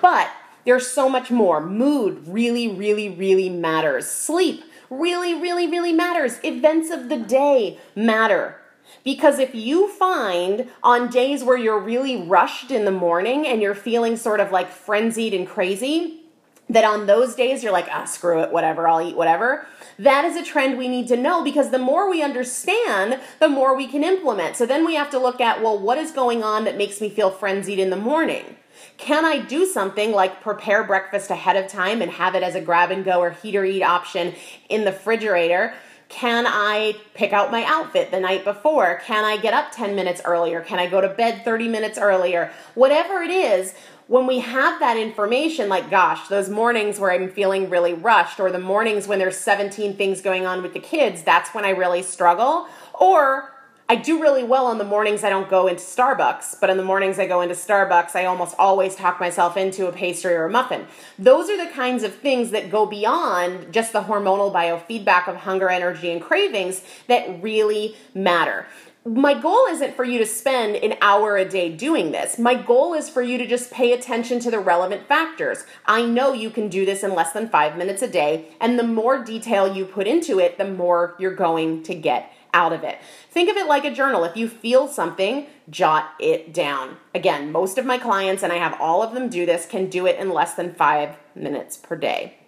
But 0.00 0.30
there's 0.66 0.86
so 0.86 1.08
much 1.08 1.30
more. 1.30 1.64
Mood 1.64 2.24
really, 2.26 2.68
really, 2.68 3.08
really 3.08 3.48
matters. 3.48 4.06
Sleep 4.06 4.62
really, 4.90 5.34
really, 5.34 5.66
really 5.66 5.92
matters. 5.92 6.38
Events 6.44 6.90
of 6.90 7.08
the 7.08 7.16
day 7.16 7.78
matter. 7.94 8.60
Because 9.04 9.38
if 9.38 9.54
you 9.54 9.88
find 9.88 10.68
on 10.82 11.10
days 11.10 11.42
where 11.42 11.56
you're 11.56 11.78
really 11.78 12.22
rushed 12.22 12.70
in 12.70 12.84
the 12.84 12.90
morning 12.90 13.46
and 13.46 13.62
you're 13.62 13.74
feeling 13.74 14.16
sort 14.16 14.40
of 14.40 14.52
like 14.52 14.68
frenzied 14.68 15.34
and 15.34 15.46
crazy, 15.46 16.20
that 16.68 16.84
on 16.84 17.06
those 17.06 17.36
days 17.36 17.62
you're 17.62 17.72
like, 17.72 17.88
ah, 17.90 18.04
screw 18.04 18.40
it, 18.42 18.52
whatever, 18.52 18.88
I'll 18.88 19.06
eat 19.06 19.16
whatever. 19.16 19.66
That 19.98 20.24
is 20.24 20.36
a 20.36 20.44
trend 20.44 20.76
we 20.76 20.88
need 20.88 21.06
to 21.08 21.16
know 21.16 21.44
because 21.44 21.70
the 21.70 21.78
more 21.78 22.10
we 22.10 22.22
understand, 22.22 23.20
the 23.38 23.48
more 23.48 23.76
we 23.76 23.86
can 23.86 24.02
implement. 24.02 24.56
So 24.56 24.66
then 24.66 24.84
we 24.84 24.96
have 24.96 25.10
to 25.10 25.18
look 25.18 25.40
at, 25.40 25.62
well, 25.62 25.78
what 25.78 25.98
is 25.98 26.10
going 26.10 26.42
on 26.42 26.64
that 26.64 26.76
makes 26.76 27.00
me 27.00 27.08
feel 27.08 27.30
frenzied 27.30 27.78
in 27.78 27.90
the 27.90 27.96
morning? 27.96 28.56
Can 28.98 29.24
I 29.24 29.38
do 29.38 29.66
something 29.66 30.12
like 30.12 30.40
prepare 30.40 30.84
breakfast 30.84 31.30
ahead 31.30 31.56
of 31.56 31.70
time 31.70 32.02
and 32.02 32.10
have 32.10 32.34
it 32.34 32.42
as 32.42 32.54
a 32.54 32.60
grab 32.60 32.90
and 32.90 33.04
go 33.04 33.20
or 33.20 33.30
heat 33.30 33.56
or 33.56 33.64
eat 33.64 33.82
option 33.82 34.34
in 34.68 34.84
the 34.84 34.92
refrigerator? 34.92 35.74
Can 36.08 36.46
I 36.46 36.94
pick 37.14 37.32
out 37.32 37.50
my 37.50 37.64
outfit 37.64 38.12
the 38.12 38.20
night 38.20 38.44
before? 38.44 39.00
Can 39.04 39.24
I 39.24 39.38
get 39.38 39.54
up 39.54 39.72
10 39.72 39.96
minutes 39.96 40.22
earlier? 40.24 40.60
Can 40.60 40.78
I 40.78 40.88
go 40.88 41.00
to 41.00 41.08
bed 41.08 41.44
30 41.44 41.68
minutes 41.68 41.98
earlier? 41.98 42.52
Whatever 42.74 43.22
it 43.22 43.30
is, 43.30 43.74
when 44.06 44.28
we 44.28 44.38
have 44.38 44.78
that 44.78 44.96
information, 44.96 45.68
like, 45.68 45.90
gosh, 45.90 46.28
those 46.28 46.48
mornings 46.48 47.00
where 47.00 47.10
I'm 47.10 47.28
feeling 47.28 47.68
really 47.68 47.92
rushed, 47.92 48.38
or 48.38 48.52
the 48.52 48.60
mornings 48.60 49.08
when 49.08 49.18
there's 49.18 49.36
17 49.36 49.96
things 49.96 50.20
going 50.20 50.46
on 50.46 50.62
with 50.62 50.74
the 50.74 50.80
kids, 50.80 51.22
that's 51.22 51.52
when 51.52 51.64
I 51.64 51.70
really 51.70 52.04
struggle. 52.04 52.68
Or 52.94 53.52
I 53.88 53.94
do 53.94 54.20
really 54.20 54.42
well 54.42 54.66
on 54.66 54.78
the 54.78 54.84
mornings 54.84 55.22
I 55.22 55.30
don't 55.30 55.48
go 55.48 55.68
into 55.68 55.80
Starbucks, 55.80 56.60
but 56.60 56.70
in 56.70 56.76
the 56.76 56.82
mornings 56.82 57.20
I 57.20 57.28
go 57.28 57.40
into 57.40 57.54
Starbucks, 57.54 58.16
I 58.16 58.24
almost 58.24 58.56
always 58.58 58.96
talk 58.96 59.20
myself 59.20 59.56
into 59.56 59.86
a 59.86 59.92
pastry 59.92 60.34
or 60.34 60.46
a 60.46 60.50
muffin. 60.50 60.86
Those 61.20 61.48
are 61.48 61.56
the 61.56 61.72
kinds 61.72 62.02
of 62.02 62.12
things 62.12 62.50
that 62.50 62.68
go 62.68 62.86
beyond 62.86 63.72
just 63.72 63.92
the 63.92 64.02
hormonal 64.02 64.52
biofeedback 64.52 65.28
of 65.28 65.36
hunger, 65.36 65.70
energy, 65.70 66.10
and 66.10 66.20
cravings 66.20 66.82
that 67.06 67.40
really 67.40 67.94
matter 68.12 68.66
my 69.06 69.40
goal 69.40 69.66
isn't 69.70 69.94
for 69.94 70.02
you 70.02 70.18
to 70.18 70.26
spend 70.26 70.74
an 70.74 70.96
hour 71.00 71.36
a 71.36 71.48
day 71.48 71.70
doing 71.72 72.10
this. 72.10 72.40
My 72.40 72.54
goal 72.54 72.92
is 72.92 73.08
for 73.08 73.22
you 73.22 73.38
to 73.38 73.46
just 73.46 73.70
pay 73.70 73.92
attention 73.92 74.40
to 74.40 74.50
the 74.50 74.58
relevant 74.58 75.06
factors. 75.06 75.64
I 75.86 76.04
know 76.04 76.32
you 76.32 76.50
can 76.50 76.68
do 76.68 76.84
this 76.84 77.04
in 77.04 77.14
less 77.14 77.32
than 77.32 77.48
five 77.48 77.76
minutes 77.76 78.02
a 78.02 78.08
day, 78.08 78.48
and 78.60 78.76
the 78.76 78.82
more 78.82 79.22
detail 79.22 79.72
you 79.72 79.84
put 79.84 80.08
into 80.08 80.40
it, 80.40 80.58
the 80.58 80.68
more 80.68 81.14
you're 81.20 81.36
going 81.36 81.84
to 81.84 81.94
get 81.94 82.32
out 82.56 82.72
of 82.72 82.82
it. 82.82 82.98
Think 83.30 83.50
of 83.50 83.56
it 83.58 83.66
like 83.66 83.84
a 83.84 83.90
journal. 83.90 84.24
If 84.24 84.34
you 84.34 84.48
feel 84.48 84.88
something, 84.88 85.46
jot 85.68 86.14
it 86.18 86.54
down. 86.54 86.96
Again, 87.14 87.52
most 87.52 87.76
of 87.76 87.84
my 87.84 87.98
clients, 87.98 88.42
and 88.42 88.50
I 88.50 88.56
have 88.56 88.80
all 88.80 89.02
of 89.02 89.12
them 89.12 89.28
do 89.28 89.44
this, 89.44 89.66
can 89.66 89.90
do 89.90 90.06
it 90.06 90.18
in 90.18 90.30
less 90.30 90.54
than 90.54 90.74
five 90.74 91.16
minutes 91.34 91.76
per 91.76 91.96
day. 91.96 92.38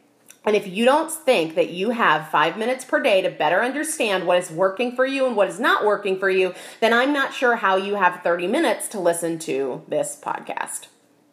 And 0.47 0.57
if 0.57 0.67
you 0.67 0.87
don't 0.87 1.13
think 1.13 1.57
that 1.57 1.69
you 1.69 1.91
have 1.91 2.31
five 2.31 2.57
minutes 2.57 2.87
per 2.87 3.03
day 3.03 3.21
to 3.21 3.29
better 3.29 3.63
understand 3.63 4.27
what 4.27 4.39
is 4.39 4.51
working 4.51 4.97
for 4.97 5.05
you 5.05 5.27
and 5.27 5.37
what 5.37 5.49
is 5.49 5.61
not 5.61 5.85
working 5.85 6.19
for 6.19 6.31
you, 6.31 6.55
then 6.81 6.95
I'm 6.95 7.13
not 7.13 7.35
sure 7.35 7.57
how 7.57 7.77
you 7.77 7.97
have 7.97 8.23
30 8.23 8.47
minutes 8.47 8.89
to 8.89 8.99
listen 8.99 9.39
to 9.41 9.83
this 9.89 10.19
podcast. 10.21 10.87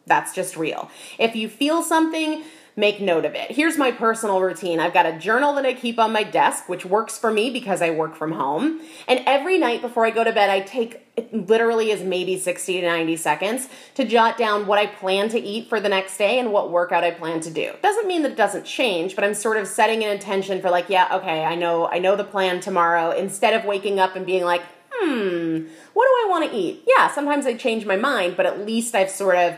That's 0.04 0.34
just 0.34 0.54
real. 0.54 0.90
If 1.18 1.34
you 1.34 1.48
feel 1.48 1.82
something, 1.82 2.44
make 2.76 3.00
note 3.00 3.24
of 3.24 3.34
it. 3.34 3.50
Here's 3.50 3.78
my 3.78 3.90
personal 3.90 4.40
routine 4.42 4.78
I've 4.78 4.92
got 4.92 5.06
a 5.06 5.18
journal 5.18 5.54
that 5.54 5.64
I 5.64 5.72
keep 5.72 5.98
on 5.98 6.12
my 6.12 6.22
desk, 6.22 6.68
which 6.68 6.84
works 6.84 7.16
for 7.16 7.32
me 7.32 7.50
because 7.50 7.80
I 7.80 7.90
work 7.90 8.14
from 8.14 8.32
home. 8.32 8.80
And 9.08 9.22
every 9.26 9.58
night 9.58 9.80
before 9.80 10.04
I 10.04 10.10
go 10.10 10.22
to 10.22 10.32
bed, 10.32 10.50
I 10.50 10.60
take 10.60 11.02
it 11.16 11.32
literally 11.48 11.90
is 11.90 12.02
maybe 12.02 12.38
60 12.38 12.82
to 12.82 12.86
90 12.86 13.16
seconds 13.16 13.68
to 13.94 14.04
jot 14.04 14.36
down 14.36 14.66
what 14.66 14.78
I 14.78 14.84
plan 14.84 15.30
to 15.30 15.40
eat 15.40 15.70
for 15.70 15.80
the 15.80 15.88
next 15.88 16.18
day 16.18 16.38
and 16.38 16.52
what 16.52 16.70
workout 16.70 17.04
I 17.04 17.10
plan 17.10 17.40
to 17.40 17.50
do. 17.50 17.72
Doesn't 17.82 18.06
mean 18.06 18.22
that 18.22 18.32
it 18.32 18.36
doesn't 18.36 18.66
change, 18.66 19.14
but 19.14 19.24
I'm 19.24 19.32
sort 19.32 19.56
of 19.56 19.66
setting 19.66 20.04
an 20.04 20.10
intention 20.10 20.60
for 20.60 20.68
like, 20.68 20.90
yeah, 20.90 21.08
okay, 21.12 21.44
I 21.44 21.54
know 21.54 21.88
I 21.88 21.98
know 21.98 22.16
the 22.16 22.24
plan 22.24 22.60
tomorrow 22.60 23.10
instead 23.12 23.54
of 23.54 23.64
waking 23.64 23.98
up 23.98 24.14
and 24.14 24.26
being 24.26 24.44
like, 24.44 24.62
hmm, 24.92 25.66
what 25.94 26.04
do 26.06 26.10
I 26.10 26.26
want 26.28 26.50
to 26.50 26.56
eat? 26.56 26.84
Yeah, 26.86 27.10
sometimes 27.10 27.46
I 27.46 27.54
change 27.54 27.86
my 27.86 27.96
mind, 27.96 28.36
but 28.36 28.44
at 28.44 28.66
least 28.66 28.94
I've 28.94 29.10
sort 29.10 29.36
of 29.36 29.56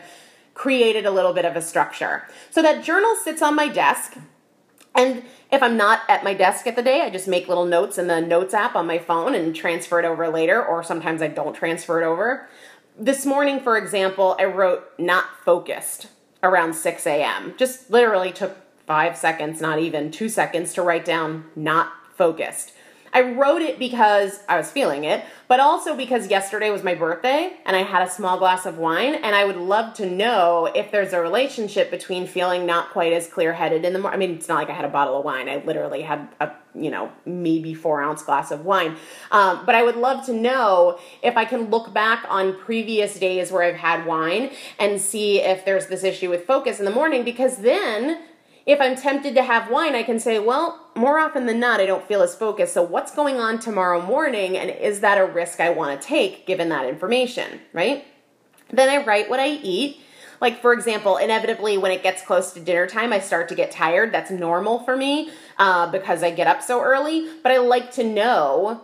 created 0.59 1.07
a 1.07 1.11
little 1.11 1.33
bit 1.33 1.45
of 1.45 1.57
a 1.57 1.63
structure. 1.63 2.27
So 2.51 2.61
that 2.63 2.85
journal 2.85 3.15
sits 3.17 3.41
on 3.41 3.55
my 3.55 3.69
desk. 3.69 4.19
And 4.95 5.23
if 5.53 5.63
I'm 5.63 5.77
not 5.77 6.01
at 6.09 6.25
my 6.25 6.35
desk 6.35 6.67
at 6.67 6.75
the 6.75 6.83
day, 6.83 7.03
I 7.03 7.11
just 7.11 7.29
make 7.29 7.47
little 7.47 7.65
notes 7.65 7.97
in 7.97 8.09
the 8.09 8.21
notes 8.21 8.53
app 8.53 8.75
on 8.75 8.87
my 8.87 8.99
phone 8.99 9.37
and 9.37 9.55
transfer 9.55 10.01
it 10.01 10.05
over 10.05 10.29
later, 10.29 10.63
or 10.63 10.83
sometimes 10.83 11.23
I 11.23 11.29
don't 11.29 11.55
transfer 11.55 12.03
it 12.03 12.05
over. 12.05 12.49
This 12.99 13.25
morning, 13.25 13.61
for 13.61 13.79
example, 13.79 14.35
I 14.41 14.47
wrote 14.47 14.85
not 14.99 15.27
focused 15.45 16.09
around 16.43 16.75
6 16.75 17.07
a.m. 17.07 17.55
Just 17.57 17.89
literally 17.89 18.33
took 18.33 18.57
five 18.85 19.17
seconds, 19.17 19.61
not 19.61 19.79
even 19.79 20.11
two 20.11 20.29
seconds, 20.29 20.75
to 20.75 20.83
write 20.83 21.05
down 21.05 21.45
not 21.55 21.93
focused. 22.17 22.73
I 23.13 23.33
wrote 23.33 23.63
it 23.63 23.79
because 23.79 24.41
I 24.49 24.57
was 24.57 24.71
feeling 24.71 25.05
it, 25.05 25.25
but 25.49 25.61
also 25.61 25.97
because 25.97 26.29
yesterday 26.29 26.71
was 26.71 26.83
my 26.83 26.95
birthday 26.95 27.57
and 27.65 27.75
I 27.75 27.83
had 27.83 28.07
a 28.07 28.11
small 28.11 28.39
glass 28.39 28.67
of 28.67 28.79
wine. 28.79 29.15
And 29.15 29.35
I 29.35 29.45
would 29.45 29.57
love 29.57 29.95
to 29.95 30.09
know 30.09 30.71
if 30.75 30.91
there's 30.91 31.13
a 31.13 31.21
relationship 31.21 31.91
between 31.91 32.27
feeling 32.27 32.67
not 32.67 32.91
quite 32.91 33.13
as 33.13 33.27
clear 33.27 33.53
headed 33.53 33.85
in 33.85 33.93
the 33.93 33.99
morning. 33.99 34.17
I 34.17 34.27
mean, 34.27 34.37
it's 34.37 34.49
not 34.49 34.57
like 34.57 34.71
I 34.71 34.75
had 34.75 34.85
a 34.85 34.91
bottle 34.91 35.19
of 35.19 35.25
wine, 35.25 35.49
I 35.49 35.63
literally 35.65 36.03
had 36.03 36.29
a, 36.41 36.53
you 36.75 36.91
know, 36.91 37.11
maybe 37.25 37.75
four 37.75 38.03
ounce 38.03 38.23
glass 38.23 38.51
of 38.51 38.65
wine. 38.65 38.97
Um, 39.31 39.65
but 39.65 39.75
I 39.75 39.83
would 39.83 39.97
love 39.97 40.27
to 40.27 40.33
know 40.33 40.99
if 41.23 41.37
I 41.37 41.45
can 41.45 41.71
look 41.71 41.93
back 41.93 42.25
on 42.29 42.59
previous 42.59 43.19
days 43.19 43.51
where 43.51 43.63
I've 43.63 43.77
had 43.77 44.07
wine 44.07 44.51
and 44.79 45.01
see 45.01 45.41
if 45.41 45.65
there's 45.65 45.87
this 45.87 46.05
issue 46.05 46.31
with 46.31 46.45
focus 46.45 46.79
in 46.79 46.85
the 46.85 46.91
morning 46.91 47.25
because 47.25 47.59
then 47.59 48.21
if 48.69 48.83
I'm 48.83 48.97
tempted 48.97 49.35
to 49.35 49.43
have 49.43 49.71
wine, 49.71 49.95
I 49.95 50.03
can 50.03 50.21
say, 50.21 50.39
well, 50.39 50.91
more 50.95 51.19
often 51.19 51.47
than 51.47 51.59
not, 51.59 51.81
I 51.81 51.87
don't 51.87 52.07
feel 52.07 52.21
as 52.21 52.35
focused. 52.35 52.75
So, 52.75 52.83
what's 52.83 53.15
going 53.15 53.41
on 53.41 53.59
tomorrow 53.59 54.05
morning? 54.05 54.59
And 54.59 54.69
is 54.69 55.01
that 55.01 55.17
a 55.17 55.25
risk 55.25 55.59
I 55.59 55.71
want 55.71 55.99
to 55.99 56.07
take 56.07 56.47
given 56.47 56.69
that 56.69 56.85
information, 56.85 57.61
right? 57.73 58.05
Then 58.71 58.91
I 58.91 59.03
write 59.03 59.31
what 59.31 59.41
I 59.41 59.49
eat. 59.49 60.03
Like, 60.43 60.61
for 60.61 60.75
example, 60.75 61.17
inevitably 61.17 61.79
when 61.79 61.93
it 61.93 62.03
gets 62.03 62.21
close 62.23 62.53
to 62.53 62.61
dinner 62.61 62.87
time, 62.87 63.11
I 63.11 63.21
start 63.21 63.49
to 63.49 63.55
get 63.55 63.71
tired. 63.71 64.13
That's 64.13 64.31
normal 64.31 64.81
for 64.81 64.99
me 64.99 65.31
uh, 65.57 65.91
because 65.91 66.23
I 66.23 66.31
get 66.31 66.47
up 66.47 66.63
so 66.63 66.83
early. 66.83 67.27
But 67.43 67.53
I 67.53 67.59
like 67.59 67.91
to 67.93 68.05
know 68.05 68.83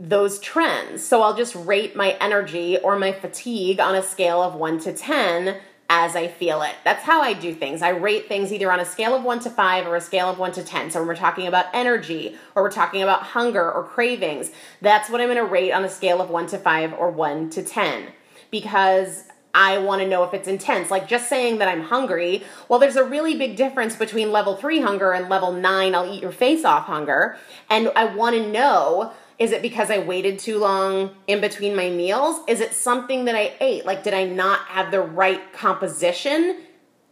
those 0.00 0.40
trends. 0.40 1.06
So 1.06 1.22
I'll 1.22 1.36
just 1.36 1.54
rate 1.54 1.94
my 1.94 2.16
energy 2.20 2.76
or 2.78 2.98
my 2.98 3.12
fatigue 3.12 3.78
on 3.78 3.94
a 3.94 4.02
scale 4.02 4.42
of 4.42 4.56
1 4.56 4.80
to 4.80 4.92
10 4.92 5.58
as 5.88 6.16
I 6.16 6.26
feel 6.26 6.62
it. 6.62 6.74
That's 6.84 7.04
how 7.04 7.22
I 7.22 7.32
do 7.32 7.54
things. 7.54 7.80
I 7.80 7.90
rate 7.90 8.26
things 8.26 8.52
either 8.52 8.72
on 8.72 8.80
a 8.80 8.84
scale 8.84 9.14
of 9.14 9.22
1 9.22 9.40
to 9.40 9.50
5 9.50 9.86
or 9.86 9.96
a 9.96 10.00
scale 10.00 10.28
of 10.28 10.38
1 10.38 10.52
to 10.52 10.64
10. 10.64 10.90
So 10.90 10.98
when 11.00 11.08
we're 11.08 11.16
talking 11.16 11.46
about 11.46 11.66
energy 11.72 12.36
or 12.54 12.64
we're 12.64 12.70
talking 12.70 13.02
about 13.02 13.22
hunger 13.22 13.70
or 13.70 13.84
cravings, 13.84 14.50
that's 14.80 15.08
what 15.08 15.20
I'm 15.20 15.28
to 15.34 15.44
rate 15.44 15.72
on 15.72 15.84
a 15.84 15.88
scale 15.88 16.20
of 16.20 16.30
1 16.30 16.48
to 16.48 16.58
5 16.58 16.94
or 16.94 17.10
1 17.10 17.50
to 17.50 17.62
10 17.62 18.08
because 18.50 19.24
I 19.54 19.78
want 19.78 20.02
to 20.02 20.08
know 20.08 20.22
if 20.24 20.34
it's 20.34 20.48
intense. 20.48 20.90
Like 20.90 21.08
just 21.08 21.28
saying 21.28 21.58
that 21.58 21.68
I'm 21.68 21.82
hungry, 21.82 22.44
well, 22.68 22.78
there's 22.78 22.96
a 22.96 23.04
really 23.04 23.38
big 23.38 23.56
difference 23.56 23.96
between 23.96 24.30
level 24.30 24.56
3 24.56 24.80
hunger 24.80 25.12
and 25.12 25.28
level 25.28 25.52
9 25.52 25.94
I'll 25.94 26.12
eat 26.12 26.22
your 26.22 26.32
face 26.32 26.64
off 26.64 26.84
hunger. 26.84 27.38
And 27.70 27.90
I 27.96 28.04
want 28.04 28.36
to 28.36 28.50
know 28.50 29.12
is 29.38 29.52
it 29.52 29.62
because 29.62 29.90
I 29.90 29.98
waited 29.98 30.38
too 30.38 30.58
long 30.58 31.10
in 31.26 31.40
between 31.40 31.76
my 31.76 31.90
meals? 31.90 32.40
Is 32.48 32.60
it 32.60 32.72
something 32.72 33.26
that 33.26 33.34
I 33.34 33.52
ate? 33.60 33.84
Like, 33.84 34.02
did 34.02 34.14
I 34.14 34.24
not 34.24 34.60
have 34.68 34.90
the 34.90 35.00
right 35.00 35.52
composition 35.52 36.58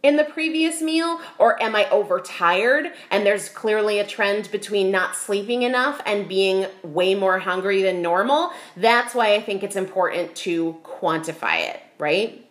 in 0.01 0.15
the 0.15 0.23
previous 0.23 0.81
meal? 0.81 1.19
Or 1.37 1.61
am 1.61 1.75
I 1.75 1.89
overtired? 1.89 2.91
And 3.11 3.25
there's 3.25 3.49
clearly 3.49 3.99
a 3.99 4.07
trend 4.07 4.49
between 4.51 4.89
not 4.89 5.15
sleeping 5.15 5.63
enough 5.63 6.01
and 6.05 6.27
being 6.27 6.65
way 6.83 7.13
more 7.13 7.39
hungry 7.39 7.83
than 7.83 8.01
normal. 8.01 8.51
That's 8.75 9.13
why 9.13 9.35
I 9.35 9.41
think 9.41 9.63
it's 9.63 9.75
important 9.75 10.35
to 10.37 10.77
quantify 10.83 11.69
it, 11.69 11.81
right? 11.99 12.44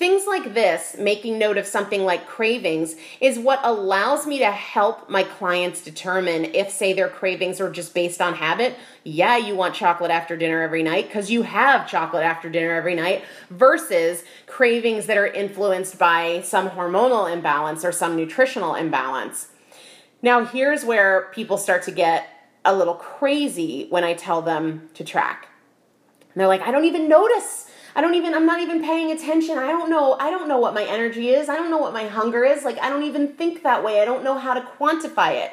Things 0.00 0.26
like 0.26 0.54
this, 0.54 0.96
making 0.98 1.38
note 1.38 1.58
of 1.58 1.66
something 1.66 2.06
like 2.06 2.26
cravings, 2.26 2.96
is 3.20 3.38
what 3.38 3.60
allows 3.62 4.26
me 4.26 4.38
to 4.38 4.50
help 4.50 5.10
my 5.10 5.22
clients 5.22 5.82
determine 5.82 6.46
if, 6.54 6.70
say, 6.70 6.94
their 6.94 7.10
cravings 7.10 7.60
are 7.60 7.70
just 7.70 7.92
based 7.92 8.22
on 8.22 8.32
habit. 8.32 8.76
Yeah, 9.04 9.36
you 9.36 9.54
want 9.54 9.74
chocolate 9.74 10.10
after 10.10 10.38
dinner 10.38 10.62
every 10.62 10.82
night 10.82 11.08
because 11.08 11.30
you 11.30 11.42
have 11.42 11.86
chocolate 11.86 12.22
after 12.22 12.48
dinner 12.48 12.72
every 12.72 12.94
night, 12.94 13.26
versus 13.50 14.24
cravings 14.46 15.04
that 15.04 15.18
are 15.18 15.26
influenced 15.26 15.98
by 15.98 16.40
some 16.40 16.70
hormonal 16.70 17.30
imbalance 17.30 17.84
or 17.84 17.92
some 17.92 18.16
nutritional 18.16 18.76
imbalance. 18.76 19.48
Now, 20.22 20.46
here's 20.46 20.82
where 20.82 21.28
people 21.34 21.58
start 21.58 21.82
to 21.82 21.90
get 21.90 22.26
a 22.64 22.74
little 22.74 22.94
crazy 22.94 23.86
when 23.90 24.04
I 24.04 24.14
tell 24.14 24.40
them 24.40 24.88
to 24.94 25.04
track. 25.04 25.48
And 26.32 26.40
they're 26.40 26.48
like, 26.48 26.62
I 26.62 26.70
don't 26.70 26.86
even 26.86 27.06
notice 27.06 27.69
I 27.94 28.00
don't 28.00 28.14
even 28.14 28.34
I'm 28.34 28.46
not 28.46 28.60
even 28.60 28.82
paying 28.82 29.10
attention. 29.10 29.58
I 29.58 29.68
don't 29.68 29.90
know 29.90 30.16
I 30.20 30.30
don't 30.30 30.48
know 30.48 30.58
what 30.58 30.74
my 30.74 30.84
energy 30.84 31.30
is. 31.30 31.48
I 31.48 31.56
don't 31.56 31.70
know 31.70 31.78
what 31.78 31.92
my 31.92 32.06
hunger 32.06 32.44
is. 32.44 32.64
Like 32.64 32.78
I 32.78 32.88
don't 32.88 33.02
even 33.02 33.28
think 33.34 33.62
that 33.62 33.84
way. 33.84 34.00
I 34.00 34.04
don't 34.04 34.24
know 34.24 34.38
how 34.38 34.54
to 34.54 34.60
quantify 34.60 35.32
it. 35.32 35.52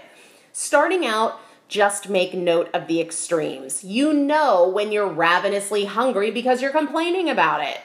Starting 0.54 1.06
out 1.06 1.40
just 1.68 2.10
make 2.10 2.34
note 2.34 2.70
of 2.74 2.88
the 2.88 3.02
extremes. 3.02 3.84
You 3.84 4.14
know 4.14 4.68
when 4.70 4.92
you're 4.92 5.08
ravenously 5.08 5.86
hungry 5.86 6.32
because 6.32 6.62
you're 6.62 6.72
complaining 6.72 7.30
about 7.30 7.62
it. 7.62 7.80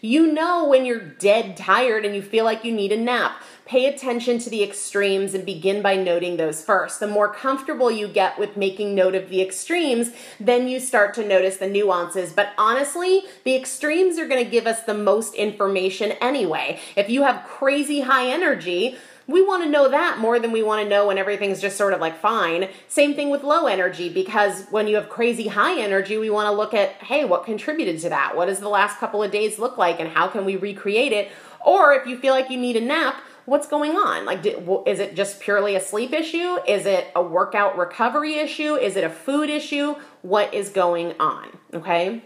You 0.00 0.32
know 0.32 0.68
when 0.68 0.84
you're 0.84 1.00
dead 1.00 1.56
tired 1.56 2.04
and 2.04 2.14
you 2.14 2.22
feel 2.22 2.44
like 2.44 2.64
you 2.64 2.72
need 2.72 2.92
a 2.92 2.96
nap. 2.96 3.40
Pay 3.64 3.86
attention 3.86 4.38
to 4.40 4.50
the 4.50 4.62
extremes 4.62 5.34
and 5.34 5.46
begin 5.46 5.82
by 5.82 5.96
noting 5.96 6.36
those 6.36 6.62
first. 6.62 7.00
The 7.00 7.06
more 7.06 7.32
comfortable 7.32 7.90
you 7.90 8.08
get 8.08 8.38
with 8.38 8.56
making 8.56 8.94
note 8.94 9.14
of 9.14 9.28
the 9.28 9.40
extremes, 9.40 10.10
then 10.40 10.68
you 10.68 10.80
start 10.80 11.14
to 11.14 11.26
notice 11.26 11.56
the 11.56 11.68
nuances. 11.68 12.32
But 12.32 12.50
honestly, 12.58 13.22
the 13.44 13.54
extremes 13.54 14.18
are 14.18 14.26
going 14.26 14.44
to 14.44 14.50
give 14.50 14.66
us 14.66 14.82
the 14.82 14.94
most 14.94 15.34
information 15.34 16.12
anyway. 16.12 16.80
If 16.96 17.08
you 17.08 17.22
have 17.22 17.46
crazy 17.46 18.00
high 18.00 18.26
energy, 18.26 18.96
we 19.28 19.40
want 19.40 19.62
to 19.62 19.70
know 19.70 19.88
that 19.88 20.18
more 20.18 20.40
than 20.40 20.50
we 20.50 20.64
want 20.64 20.82
to 20.82 20.88
know 20.88 21.06
when 21.06 21.16
everything's 21.16 21.60
just 21.60 21.76
sort 21.76 21.92
of 21.92 22.00
like 22.00 22.18
fine. 22.18 22.68
Same 22.88 23.14
thing 23.14 23.30
with 23.30 23.44
low 23.44 23.66
energy, 23.66 24.08
because 24.08 24.66
when 24.70 24.88
you 24.88 24.96
have 24.96 25.08
crazy 25.08 25.46
high 25.46 25.80
energy, 25.80 26.18
we 26.18 26.28
want 26.28 26.48
to 26.48 26.52
look 26.52 26.74
at, 26.74 26.90
hey, 26.94 27.24
what 27.24 27.44
contributed 27.44 28.00
to 28.00 28.08
that? 28.08 28.36
What 28.36 28.46
does 28.46 28.58
the 28.58 28.68
last 28.68 28.98
couple 28.98 29.22
of 29.22 29.30
days 29.30 29.60
look 29.60 29.78
like, 29.78 30.00
and 30.00 30.08
how 30.08 30.26
can 30.26 30.44
we 30.44 30.56
recreate 30.56 31.12
it? 31.12 31.30
Or 31.64 31.94
if 31.94 32.08
you 32.08 32.18
feel 32.18 32.34
like 32.34 32.50
you 32.50 32.58
need 32.58 32.76
a 32.76 32.80
nap, 32.80 33.14
what's 33.46 33.66
going 33.66 33.92
on? 33.92 34.24
Like, 34.24 34.44
is 34.44 35.00
it 35.00 35.14
just 35.14 35.40
purely 35.40 35.74
a 35.74 35.80
sleep 35.80 36.12
issue? 36.12 36.58
Is 36.66 36.86
it 36.86 37.08
a 37.14 37.22
workout 37.22 37.76
recovery 37.76 38.36
issue? 38.36 38.74
Is 38.74 38.96
it 38.96 39.04
a 39.04 39.10
food 39.10 39.50
issue? 39.50 39.94
What 40.22 40.52
is 40.54 40.68
going 40.68 41.14
on? 41.20 41.48
Okay. 41.74 42.24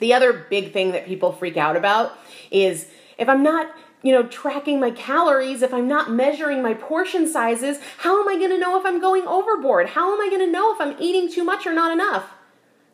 The 0.00 0.12
other 0.12 0.32
big 0.32 0.72
thing 0.72 0.92
that 0.92 1.06
people 1.06 1.32
freak 1.32 1.56
out 1.56 1.76
about 1.76 2.12
is 2.50 2.88
if 3.16 3.28
I'm 3.28 3.42
not 3.42 3.74
you 4.04 4.12
know, 4.12 4.24
tracking 4.24 4.78
my 4.78 4.90
calories, 4.90 5.62
if 5.62 5.72
I'm 5.72 5.88
not 5.88 6.10
measuring 6.10 6.62
my 6.62 6.74
portion 6.74 7.26
sizes, 7.26 7.78
how 7.96 8.20
am 8.20 8.28
I 8.28 8.36
going 8.36 8.50
to 8.50 8.58
know 8.58 8.78
if 8.78 8.84
I'm 8.84 9.00
going 9.00 9.26
overboard? 9.26 9.88
How 9.88 10.12
am 10.12 10.20
I 10.20 10.28
going 10.28 10.44
to 10.44 10.52
know 10.52 10.74
if 10.74 10.80
I'm 10.80 10.94
eating 11.00 11.32
too 11.32 11.42
much 11.42 11.66
or 11.66 11.72
not 11.72 11.90
enough? 11.90 12.26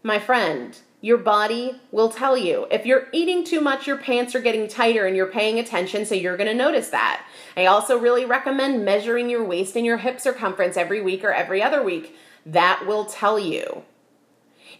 My 0.04 0.20
friend, 0.20 0.78
your 1.00 1.18
body 1.18 1.80
will 1.90 2.10
tell 2.10 2.36
you. 2.36 2.66
If 2.70 2.84
you're 2.84 3.08
eating 3.12 3.44
too 3.44 3.60
much, 3.60 3.86
your 3.86 3.96
pants 3.96 4.34
are 4.34 4.40
getting 4.40 4.68
tighter 4.68 5.06
and 5.06 5.16
you're 5.16 5.26
paying 5.26 5.58
attention, 5.58 6.04
so 6.04 6.14
you're 6.14 6.36
going 6.36 6.48
to 6.48 6.54
notice 6.54 6.90
that. 6.90 7.24
I 7.56 7.66
also 7.66 7.98
really 7.98 8.24
recommend 8.24 8.84
measuring 8.84 9.30
your 9.30 9.44
waist 9.44 9.76
and 9.76 9.86
your 9.86 9.98
hip 9.98 10.20
circumference 10.20 10.76
every 10.76 11.00
week 11.00 11.24
or 11.24 11.32
every 11.32 11.62
other 11.62 11.82
week. 11.82 12.16
That 12.44 12.84
will 12.86 13.06
tell 13.06 13.38
you. 13.38 13.84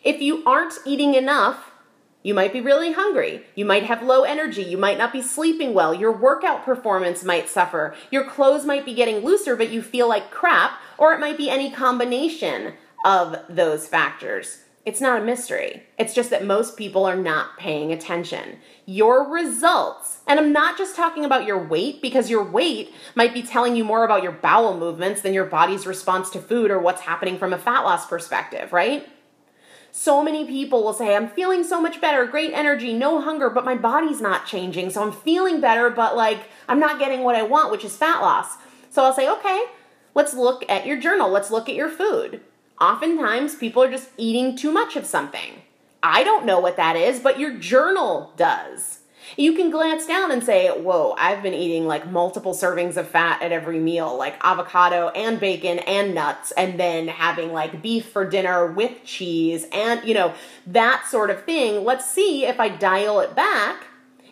If 0.03 0.21
you 0.21 0.45
aren't 0.45 0.75
eating 0.85 1.15
enough, 1.15 1.73
you 2.23 2.35
might 2.35 2.53
be 2.53 2.61
really 2.61 2.93
hungry. 2.93 3.47
You 3.55 3.65
might 3.65 3.85
have 3.85 4.03
low 4.03 4.25
energy. 4.25 4.63
You 4.63 4.77
might 4.77 4.99
not 4.99 5.13
be 5.13 5.23
sleeping 5.23 5.73
well. 5.73 5.95
Your 5.95 6.13
workout 6.13 6.65
performance 6.65 7.25
might 7.25 7.49
suffer. 7.49 7.95
Your 8.11 8.25
clothes 8.25 8.67
might 8.67 8.85
be 8.85 8.93
getting 8.93 9.25
looser, 9.25 9.57
but 9.57 9.71
you 9.71 9.81
feel 9.81 10.07
like 10.07 10.31
crap, 10.31 10.79
or 10.99 11.15
it 11.15 11.21
might 11.21 11.39
be 11.39 11.49
any 11.49 11.71
combination 11.71 12.75
of 13.07 13.37
those 13.49 13.87
factors. 13.87 14.65
It's 14.87 15.01
not 15.01 15.21
a 15.21 15.25
mystery. 15.25 15.83
It's 15.99 16.15
just 16.15 16.31
that 16.31 16.45
most 16.45 16.79
people 16.79 17.05
are 17.05 17.17
not 17.17 17.59
paying 17.59 17.93
attention. 17.93 18.59
Your 18.87 19.29
results, 19.29 20.21
and 20.27 20.41
I'm 20.41 20.53
not 20.55 20.79
just 20.79 20.97
talking 20.97 21.23
about 21.25 21.45
your 21.45 21.63
weight 21.63 22.01
because 22.01 22.31
your 22.31 22.43
weight 22.43 22.95
might 23.15 23.35
be 23.35 23.43
telling 23.43 23.77
you 23.77 23.85
more 23.85 24.05
about 24.05 24.23
your 24.23 24.33
bowel 24.33 24.79
movements 24.79 25.21
than 25.21 25.35
your 25.35 25.45
body's 25.45 25.87
response 25.87 26.31
to 26.31 26.41
food 26.41 26.71
or 26.71 26.79
what's 26.79 27.03
happening 27.03 27.37
from 27.39 27.53
a 27.53 27.59
fat 27.59 27.81
loss 27.81 28.07
perspective, 28.07 28.73
right? 28.73 29.07
So 29.93 30.23
many 30.23 30.47
people 30.47 30.83
will 30.83 30.95
say, 30.95 31.15
I'm 31.15 31.29
feeling 31.29 31.63
so 31.63 31.81
much 31.83 32.01
better, 32.01 32.25
great 32.25 32.53
energy, 32.55 32.95
no 32.95 33.21
hunger, 33.21 33.51
but 33.51 33.67
my 33.67 33.75
body's 33.75 34.23
not 34.23 34.47
changing. 34.47 34.91
So 34.91 35.03
I'm 35.03 35.13
feeling 35.13 35.61
better, 35.61 35.91
but 35.91 36.17
like 36.17 36.49
I'm 36.69 36.81
not 36.81 36.99
getting 36.99 37.23
what 37.23 37.37
I 37.37 37.43
want, 37.43 37.71
which 37.71 37.85
is 37.85 37.97
fat 37.97 38.23
loss. 38.23 38.57
So 38.89 39.05
I'll 39.05 39.13
say, 39.13 39.29
okay, 39.29 39.65
let's 40.15 40.33
look 40.33 40.65
at 40.71 40.87
your 40.87 40.99
journal. 40.99 41.29
Let's 41.29 41.51
look 41.51 41.69
at 41.69 41.75
your 41.75 41.91
food. 41.91 42.41
Oftentimes, 42.81 43.57
people 43.57 43.83
are 43.83 43.91
just 43.91 44.09
eating 44.17 44.57
too 44.57 44.73
much 44.73 44.97
of 44.97 45.05
something. 45.05 45.63
I 46.03 46.25
don't 46.25 46.47
know 46.47 46.61
what 46.61 46.77
that 46.77 46.97
is, 46.97 47.21
but 47.21 47.39
your 47.39 47.55
journal 47.59 48.33
does. 48.37 49.01
You 49.37 49.55
can 49.55 49.71
glance 49.71 50.07
down 50.07 50.33
and 50.33 50.43
say, 50.43 50.69
Whoa, 50.69 51.15
I've 51.19 51.43
been 51.43 51.55
eating 51.55 51.87
like 51.87 52.11
multiple 52.11 52.55
servings 52.55 52.97
of 52.97 53.09
fat 53.09 53.43
at 53.43 53.53
every 53.53 53.79
meal, 53.79 54.17
like 54.17 54.35
avocado 54.43 55.09
and 55.11 55.39
bacon 55.39 55.79
and 55.81 56.15
nuts, 56.15 56.53
and 56.53 56.81
then 56.81 57.09
having 57.09 57.53
like 57.53 57.83
beef 57.83 58.09
for 58.09 58.29
dinner 58.29 58.67
with 58.67 59.05
cheese 59.05 59.67
and, 59.73 60.03
you 60.07 60.15
know, 60.15 60.35
that 60.67 61.07
sort 61.09 61.31
of 61.31 61.45
thing. 61.45 61.85
Let's 61.85 62.11
see 62.11 62.47
if 62.47 62.59
I 62.59 62.71
dial 62.71 63.21
it 63.21 63.37
back, 63.37 63.85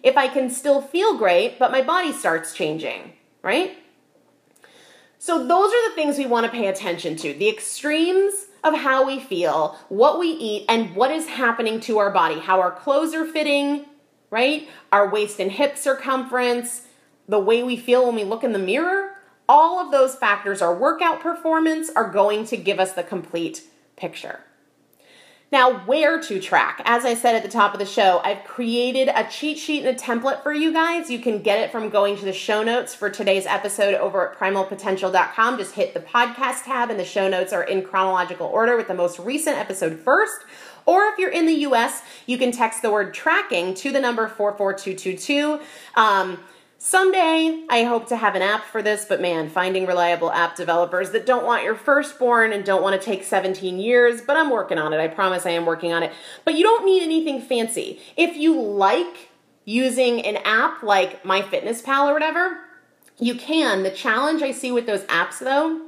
if 0.03 0.17
I 0.17 0.27
can 0.27 0.51
still 0.51 0.81
feel 0.81 1.17
great, 1.19 1.59
but 1.59 1.71
my 1.71 1.83
body 1.83 2.13
starts 2.13 2.55
changing, 2.55 3.13
right? 3.43 3.77
So, 5.29 5.47
those 5.47 5.71
are 5.71 5.91
the 5.91 5.95
things 5.95 6.17
we 6.17 6.25
want 6.25 6.47
to 6.47 6.51
pay 6.51 6.69
attention 6.69 7.15
to 7.17 7.35
the 7.35 7.51
extremes 7.51 8.47
of 8.65 8.75
how 8.75 9.07
we 9.07 9.21
feel, 9.21 9.77
what 9.91 10.19
we 10.19 10.29
eat, 10.29 10.65
and 10.71 10.97
what 10.97 11.11
is 11.11 11.27
happening 11.27 11.81
to 11.81 11.99
our 11.99 12.11
body, 12.11 12.39
how 12.39 12.63
our 12.63 12.71
clothes 12.71 13.13
are 13.13 13.27
fitting, 13.27 13.85
right? 14.31 14.71
Our 14.91 15.11
waist 15.11 15.39
and 15.39 15.53
hip 15.53 15.77
circumference, 15.77 16.87
the 17.29 17.39
way 17.39 17.63
we 17.63 17.77
feel 17.77 18.07
when 18.07 18.15
we 18.15 18.25
look 18.25 18.43
in 18.43 18.55
the 18.55 18.59
mirror, 18.59 19.19
all 19.47 19.79
of 19.79 19.91
those 19.91 20.15
factors, 20.15 20.63
our 20.63 20.75
workout 20.75 21.21
performance, 21.21 21.91
are 21.95 22.11
going 22.11 22.47
to 22.47 22.57
give 22.57 22.81
us 22.81 22.95
the 22.95 23.03
complete 23.03 23.65
picture. 23.97 24.41
Now, 25.51 25.79
where 25.87 26.21
to 26.21 26.41
track? 26.41 26.83
As 26.85 27.07
I 27.07 27.15
said 27.15 27.35
at 27.35 27.43
the 27.43 27.49
top 27.49 27.73
of 27.73 27.79
the 27.79 27.87
show, 27.87 28.21
I've 28.23 28.45
created 28.45 29.09
a 29.09 29.27
cheat 29.31 29.57
sheet 29.57 29.83
and 29.83 29.97
a 29.97 29.99
template 29.99 30.43
for 30.43 30.53
you 30.53 30.75
guys. 30.75 31.09
You 31.09 31.21
can 31.21 31.41
get 31.41 31.59
it 31.59 31.73
from 31.73 31.89
going 31.89 32.19
to 32.19 32.27
the 32.27 32.35
show 32.35 32.63
notes 32.63 32.95
for 32.95 33.09
today's 33.09 33.47
episode 33.47 33.95
over 33.95 34.31
at 34.31 34.39
primalpotential.com. 34.39 35.57
Just 35.57 35.75
hit 35.75 35.95
the 35.95 36.01
podcast 36.01 36.65
tab, 36.65 36.91
and 36.91 37.01
the 37.01 37.05
show 37.05 37.31
notes 37.31 37.55
are 37.55 37.63
in 37.63 37.83
chronological 37.83 38.47
order 38.47 38.77
with 38.77 38.89
the 38.89 38.95
most 38.95 39.19
recent 39.19 39.57
episode 39.57 39.99
first. 40.01 40.37
Or 40.85 41.05
if 41.05 41.19
you're 41.19 41.31
in 41.31 41.47
the 41.47 41.65
US, 41.67 42.03
you 42.27 42.37
can 42.37 42.53
text 42.53 42.83
the 42.83 42.91
word 42.91 43.15
tracking 43.15 43.73
to 43.77 43.91
the 43.91 44.01
number 44.01 44.29
44222. 44.29 45.61
Um, 45.95 46.39
Someday, 46.81 47.65
I 47.69 47.83
hope 47.83 48.07
to 48.07 48.17
have 48.17 48.37
an 48.37 48.43
app 48.43 48.65
for 48.65 48.83
this, 48.83 49.05
but 49.05 49.21
man, 49.21 49.51
finding 49.51 49.85
reliable 49.85 50.31
app 50.31 50.55
developers 50.55 51.11
that 51.11 51.27
don't 51.27 51.45
want 51.45 51.65
your 51.65 51.75
firstborn 51.75 52.53
and 52.53 52.65
don't 52.65 52.83
want 52.83 52.99
to 52.99 53.05
take 53.05 53.25
17 53.25 53.81
years, 53.81 54.21
but 54.21 54.37
I'm 54.37 54.49
working 54.49 54.79
on 54.79 54.93
it. 54.93 55.01
I 55.01 55.09
promise 55.09 55.45
I 55.45 55.51
am 55.51 55.67
working 55.67 55.93
on 55.93 56.05
it. 56.05 56.13
But 56.45 56.55
you 56.55 56.63
don't 56.63 56.85
need 56.85 57.03
anything 57.03 57.43
fancy. 57.43 58.01
If 58.17 58.37
you 58.37 58.61
like 58.61 59.31
using 59.65 60.25
an 60.25 60.37
app 60.45 60.85
like 60.85 61.25
MyFitnessPal 61.25 62.11
or 62.11 62.13
whatever, 62.13 62.61
you 63.19 63.35
can. 63.35 63.83
The 63.83 63.91
challenge 63.91 64.43
I 64.43 64.53
see 64.53 64.71
with 64.71 64.87
those 64.87 65.03
apps 65.05 65.41
though 65.41 65.88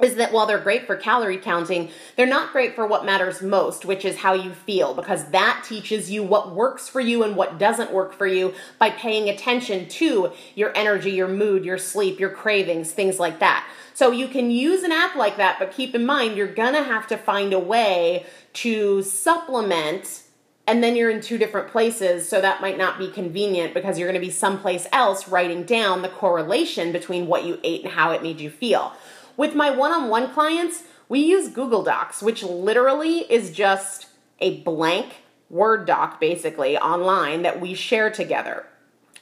is 0.00 0.16
that 0.16 0.32
while 0.32 0.46
they're 0.46 0.58
great 0.58 0.86
for 0.86 0.94
calorie 0.94 1.38
counting, 1.38 1.88
they're 2.16 2.26
not 2.26 2.52
great 2.52 2.74
for 2.74 2.86
what 2.86 3.06
matters 3.06 3.40
most, 3.40 3.84
which 3.84 4.04
is 4.04 4.16
how 4.18 4.34
you 4.34 4.52
feel, 4.52 4.92
because 4.92 5.30
that 5.30 5.64
teaches 5.66 6.10
you 6.10 6.22
what 6.22 6.54
works 6.54 6.86
for 6.88 7.00
you 7.00 7.22
and 7.22 7.34
what 7.34 7.58
doesn't 7.58 7.92
work 7.92 8.12
for 8.12 8.26
you 8.26 8.52
by 8.78 8.90
paying 8.90 9.28
attention 9.28 9.88
to 9.88 10.32
your 10.54 10.76
energy, 10.76 11.12
your 11.12 11.28
mood, 11.28 11.64
your 11.64 11.78
sleep, 11.78 12.20
your 12.20 12.30
cravings, 12.30 12.92
things 12.92 13.18
like 13.18 13.38
that. 13.38 13.66
So 13.94 14.10
you 14.10 14.28
can 14.28 14.50
use 14.50 14.82
an 14.82 14.92
app 14.92 15.16
like 15.16 15.38
that, 15.38 15.58
but 15.58 15.72
keep 15.72 15.94
in 15.94 16.04
mind 16.04 16.36
you're 16.36 16.46
gonna 16.46 16.82
have 16.82 17.06
to 17.06 17.16
find 17.16 17.54
a 17.54 17.58
way 17.58 18.26
to 18.54 19.02
supplement 19.02 20.24
and 20.66 20.82
then 20.82 20.96
you're 20.96 21.10
in 21.10 21.20
two 21.20 21.38
different 21.38 21.68
places, 21.68 22.28
so 22.28 22.40
that 22.40 22.60
might 22.60 22.76
not 22.76 22.98
be 22.98 23.08
convenient 23.08 23.72
because 23.72 23.98
you're 23.98 24.12
to 24.12 24.18
be 24.18 24.30
someplace 24.30 24.86
else 24.90 25.28
writing 25.28 25.62
down 25.62 26.02
the 26.02 26.08
correlation 26.08 26.90
between 26.90 27.28
what 27.28 27.44
you 27.44 27.60
ate 27.62 27.84
and 27.84 27.92
how 27.92 28.10
it 28.10 28.20
made 28.20 28.40
you 28.40 28.50
feel. 28.50 28.92
With 29.36 29.54
my 29.54 29.70
one 29.70 29.92
on 29.92 30.08
one 30.08 30.32
clients, 30.32 30.84
we 31.08 31.20
use 31.20 31.48
Google 31.48 31.82
Docs, 31.82 32.22
which 32.22 32.42
literally 32.42 33.20
is 33.30 33.50
just 33.50 34.06
a 34.40 34.60
blank 34.60 35.22
Word 35.48 35.86
doc 35.86 36.18
basically 36.18 36.76
online 36.76 37.42
that 37.42 37.60
we 37.60 37.74
share 37.74 38.10
together. 38.10 38.66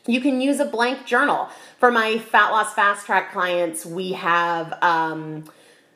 You 0.07 0.20
can 0.20 0.40
use 0.40 0.59
a 0.59 0.64
blank 0.64 1.07
journal. 1.07 1.48
For 1.79 1.90
my 1.90 2.18
fat 2.18 2.50
loss 2.50 2.72
fast 2.72 3.05
track 3.05 3.33
clients, 3.33 3.85
we 3.85 4.12
have 4.12 4.79
um, 4.83 5.44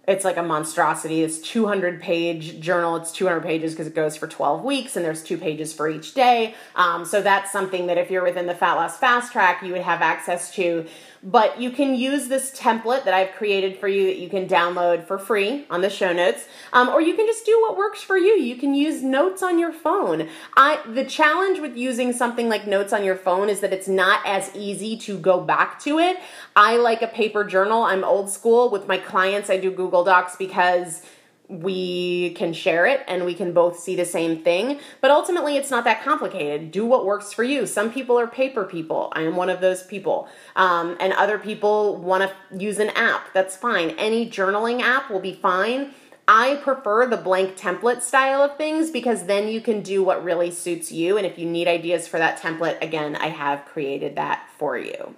it's 0.06 0.24
like 0.24 0.38
a 0.38 0.42
monstrosity. 0.42 1.22
It's 1.22 1.38
200 1.38 2.00
page 2.00 2.60
journal. 2.60 2.96
It's 2.96 3.12
200 3.12 3.42
pages 3.42 3.72
because 3.72 3.86
it 3.86 3.94
goes 3.94 4.16
for 4.16 4.26
12 4.26 4.64
weeks 4.64 4.96
and 4.96 5.04
there's 5.04 5.22
two 5.22 5.36
pages 5.36 5.74
for 5.74 5.88
each 5.88 6.14
day. 6.14 6.54
Um, 6.76 7.04
so 7.04 7.20
that's 7.20 7.52
something 7.52 7.86
that 7.88 7.98
if 7.98 8.10
you're 8.10 8.24
within 8.24 8.46
the 8.46 8.54
Fat 8.54 8.74
Loss 8.74 8.96
Fast 8.96 9.32
Track, 9.32 9.62
you 9.62 9.72
would 9.72 9.82
have 9.82 10.00
access 10.00 10.54
to. 10.54 10.86
But 11.22 11.60
you 11.60 11.70
can 11.70 11.94
use 11.94 12.28
this 12.28 12.56
template 12.56 13.04
that 13.04 13.14
I've 13.14 13.32
created 13.32 13.78
for 13.78 13.88
you 13.88 14.06
that 14.06 14.18
you 14.18 14.28
can 14.28 14.46
download 14.46 15.06
for 15.06 15.18
free 15.18 15.66
on 15.68 15.80
the 15.80 15.90
show 15.90 16.12
notes, 16.12 16.46
um, 16.72 16.88
or 16.88 17.00
you 17.00 17.14
can 17.14 17.26
just 17.26 17.44
do 17.44 17.60
what 17.62 17.76
works 17.76 18.02
for 18.02 18.16
you. 18.16 18.34
You 18.34 18.56
can 18.56 18.74
use 18.74 19.02
notes 19.02 19.42
on 19.42 19.58
your 19.58 19.72
phone. 19.72 20.28
I 20.56 20.80
the 20.86 21.04
challenge 21.04 21.58
with 21.58 21.76
using 21.76 22.12
something 22.12 22.48
like 22.48 22.66
notes 22.66 22.92
on 22.92 23.04
your 23.04 23.16
phone 23.16 23.48
is 23.48 23.60
that 23.60 23.72
it's 23.72 23.88
not 23.88 24.20
as 24.24 24.54
easy 24.54 24.96
to 24.98 25.18
go 25.18 25.40
back 25.40 25.80
to 25.80 25.98
it. 25.98 26.18
I 26.54 26.76
like 26.76 27.02
a 27.02 27.08
paper 27.08 27.44
journal. 27.44 27.82
I'm 27.82 28.04
old 28.04 28.30
school 28.30 28.70
with 28.70 28.86
my 28.86 28.98
clients. 28.98 29.50
I 29.50 29.58
do 29.58 29.70
Google 29.70 30.04
Docs 30.04 30.36
because 30.36 31.02
we 31.48 32.30
can 32.30 32.52
share 32.52 32.86
it 32.86 33.02
and 33.08 33.24
we 33.24 33.34
can 33.34 33.52
both 33.52 33.78
see 33.78 33.96
the 33.96 34.04
same 34.04 34.42
thing. 34.42 34.80
But 35.00 35.10
ultimately, 35.10 35.56
it's 35.56 35.70
not 35.70 35.84
that 35.84 36.02
complicated. 36.02 36.70
Do 36.70 36.84
what 36.84 37.06
works 37.06 37.32
for 37.32 37.42
you. 37.42 37.66
Some 37.66 37.90
people 37.92 38.18
are 38.18 38.26
paper 38.26 38.64
people. 38.64 39.12
I 39.12 39.22
am 39.22 39.34
one 39.34 39.48
of 39.48 39.60
those 39.60 39.82
people. 39.82 40.28
Um, 40.56 40.96
and 41.00 41.12
other 41.14 41.38
people 41.38 41.96
want 41.96 42.30
to 42.30 42.58
use 42.58 42.78
an 42.78 42.90
app. 42.90 43.32
That's 43.32 43.56
fine. 43.56 43.90
Any 43.90 44.28
journaling 44.28 44.82
app 44.82 45.10
will 45.10 45.20
be 45.20 45.34
fine. 45.34 45.94
I 46.30 46.56
prefer 46.56 47.06
the 47.06 47.16
blank 47.16 47.56
template 47.56 48.02
style 48.02 48.42
of 48.42 48.58
things 48.58 48.90
because 48.90 49.24
then 49.24 49.48
you 49.48 49.62
can 49.62 49.80
do 49.80 50.04
what 50.04 50.22
really 50.22 50.50
suits 50.50 50.92
you. 50.92 51.16
And 51.16 51.26
if 51.26 51.38
you 51.38 51.46
need 51.46 51.66
ideas 51.66 52.06
for 52.06 52.18
that 52.18 52.38
template, 52.38 52.82
again, 52.82 53.16
I 53.16 53.28
have 53.28 53.64
created 53.64 54.16
that 54.16 54.46
for 54.58 54.76
you. 54.76 55.14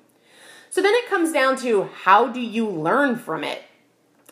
So 0.71 0.81
then 0.81 0.95
it 0.95 1.09
comes 1.09 1.33
down 1.33 1.57
to 1.59 1.91
how 2.05 2.29
do 2.29 2.41
you 2.41 2.69
learn 2.69 3.17
from 3.17 3.43
it? 3.43 3.65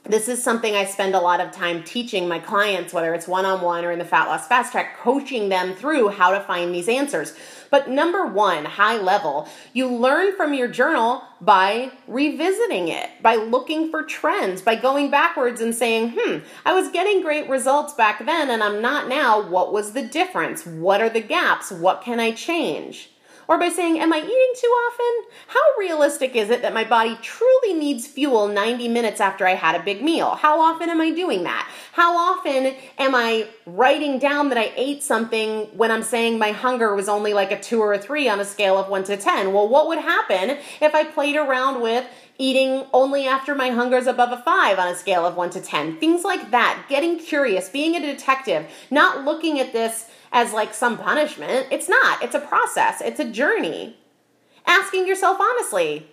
This 0.05 0.29
is 0.29 0.43
something 0.43 0.75
I 0.75 0.85
spend 0.85 1.15
a 1.15 1.21
lot 1.21 1.41
of 1.41 1.53
time 1.53 1.83
teaching 1.83 2.29
my 2.29 2.39
clients, 2.39 2.93
whether 2.93 3.15
it's 3.15 3.29
one 3.29 3.45
on 3.45 3.61
one 3.61 3.85
or 3.85 3.93
in 3.93 3.99
the 3.99 4.05
Fat 4.05 4.27
Loss 4.27 4.49
Fast 4.49 4.73
Track, 4.73 4.97
coaching 4.99 5.49
them 5.49 5.75
through 5.75 6.09
how 6.09 6.31
to 6.31 6.41
find 6.41 6.75
these 6.75 6.89
answers. 6.89 7.35
But 7.71 7.91
number 7.91 8.27
one, 8.27 8.65
high 8.65 8.97
level, 8.97 9.49
you 9.73 9.89
learn 9.89 10.35
from 10.37 10.55
your 10.55 10.69
journal 10.69 11.23
by 11.41 11.93
revisiting 12.07 12.89
it, 12.89 13.11
by 13.23 13.37
looking 13.37 13.91
for 13.91 14.03
trends, 14.03 14.63
by 14.63 14.75
going 14.75 15.11
backwards 15.11 15.61
and 15.61 15.75
saying, 15.75 16.15
hmm, 16.17 16.39
I 16.65 16.73
was 16.73 16.91
getting 16.91 17.23
great 17.23 17.49
results 17.49 17.93
back 17.93 18.25
then 18.25 18.51
and 18.51 18.63
I'm 18.63 18.81
not 18.81 19.09
now. 19.09 19.47
What 19.47 19.73
was 19.73 19.93
the 19.93 20.03
difference? 20.03 20.65
What 20.65 21.03
are 21.03 21.11
the 21.11 21.21
gaps? 21.21 21.71
What 21.71 22.03
can 22.03 22.21
I 22.21 22.33
change? 22.33 23.11
Or 23.49 23.59
by 23.59 23.71
saying, 23.71 23.99
Am 23.99 24.13
I 24.13 24.19
eating 24.19 24.53
too 24.57 24.67
often? 24.67 25.31
How 25.49 25.61
realistic 25.79 26.37
is 26.37 26.51
it 26.51 26.61
that 26.61 26.75
my 26.75 26.85
body 26.85 27.17
truly 27.23 27.73
needs 27.73 28.07
fuel 28.07 28.47
90 28.47 28.89
minutes 28.89 29.21
after 29.23 29.47
I 29.47 29.55
had 29.55 29.75
a 29.75 29.83
big 29.83 30.03
meal? 30.03 30.35
How 30.35 30.61
often 30.61 30.91
am 30.91 31.01
I 31.01 31.11
doing 31.11 31.45
that? 31.45 31.67
How 31.93 32.17
often 32.17 32.75
am 32.99 33.15
I 33.15 33.49
writing 33.65 34.19
down 34.19 34.51
that 34.51 34.59
I 34.59 34.71
ate 34.77 35.03
something 35.03 35.65
when 35.77 35.91
I'm 35.91 36.03
saying 36.03 36.39
my 36.39 36.53
hunger 36.53 36.95
was 36.95 37.09
only 37.09 37.33
like 37.33 37.51
a 37.51 37.59
two 37.59 37.81
or 37.81 37.95
a 37.95 37.99
three 37.99 38.29
on 38.29 38.39
a 38.39 38.45
scale 38.45 38.77
of 38.77 38.89
one 38.91 39.05
to 39.05 39.17
10? 39.17 39.55
Well, 39.55 39.67
what 39.67 39.89
would 39.89 39.99
happen 39.99 40.59
if 40.83 40.95
I 40.95 41.05
played 41.05 41.37
around 41.37 41.81
with 41.81 42.05
eating 42.39 42.87
only 42.93 43.27
after 43.27 43.55
my 43.55 43.71
hunger 43.71 43.97
is 43.97 44.07
above 44.07 44.33
a 44.33 44.43
five 44.43 44.79
on 44.79 44.89
a 44.89 44.97
scale 44.97 45.27
of 45.27 45.37
one 45.37 45.51
to 45.51 45.61
10? 45.61 45.99
Things 45.99 46.25
like 46.25 46.51
that. 46.53 46.87
Getting 46.89 47.19
curious, 47.19 47.69
being 47.69 47.97
a 47.97 48.01
detective, 48.01 48.71
not 48.91 49.25
looking 49.25 49.61
at 49.61 49.73
this 49.73 50.07
as 50.33 50.53
like 50.53 50.73
some 50.73 50.97
punishment. 50.97 51.67
It's 51.71 51.89
not. 51.89 52.23
It's 52.23 52.35
a 52.35 52.41
process, 52.41 53.01
it's 53.01 53.21
a 53.21 53.31
journey. 53.31 53.97
Asking 54.67 55.07
yourself 55.07 55.39
honestly, 55.41 56.07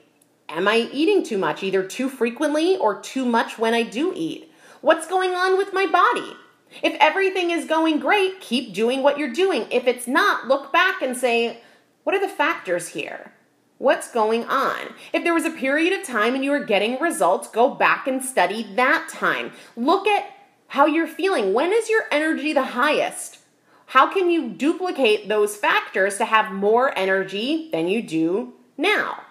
am 0.50 0.68
I 0.68 0.90
eating 0.92 1.24
too 1.24 1.38
much, 1.38 1.62
either 1.62 1.84
too 1.84 2.10
frequently 2.10 2.78
or 2.78 3.00
too 3.00 3.26
much 3.26 3.60
when 3.60 3.74
I 3.74 3.84
do 3.84 4.14
eat? 4.16 4.52
What's 4.82 5.08
going 5.08 5.32
on 5.32 5.58
with 5.58 5.74
my 5.74 5.86
body? 5.86 6.36
If 6.82 6.96
everything 7.00 7.52
is 7.52 7.66
going 7.66 8.00
great, 8.00 8.42
keep 8.42 8.74
doing 8.74 9.04
what 9.04 9.18
you're 9.18 9.32
doing. 9.32 9.66
If 9.72 9.88
it's 9.88 10.08
not, 10.08 10.48
look 10.48 10.74
back 10.74 11.02
and 11.02 11.16
say, 11.16 11.62
what 12.04 12.16
are 12.16 12.22
the 12.22 12.34
factors 12.34 12.90
here? 12.90 13.34
What's 13.78 14.10
going 14.10 14.46
on? 14.46 14.94
If 15.12 15.26
there 15.26 15.34
was 15.34 15.44
a 15.44 15.52
period 15.52 15.92
of 15.92 16.08
time 16.08 16.34
and 16.34 16.46
you 16.46 16.52
were 16.52 16.64
getting 16.64 16.98
results, 17.00 17.50
go 17.50 17.70
back 17.70 18.08
and 18.08 18.24
study 18.24 18.64
that 18.76 19.10
time. 19.12 19.52
Look 19.76 20.08
at 20.08 20.30
how 20.68 20.86
you're 20.86 21.08
feeling. 21.08 21.54
When 21.54 21.74
is 21.74 21.90
your 21.90 22.04
energy 22.10 22.54
the 22.54 22.64
highest? 22.64 23.40
How 23.88 24.12
can 24.12 24.30
you 24.30 24.50
duplicate 24.50 25.28
those 25.28 25.58
factors 25.58 26.18
to 26.18 26.26
have 26.26 26.54
more 26.54 26.98
energy 26.98 27.70
than 27.72 27.90
you 27.90 28.02
do 28.02 28.54
now? 28.78 29.24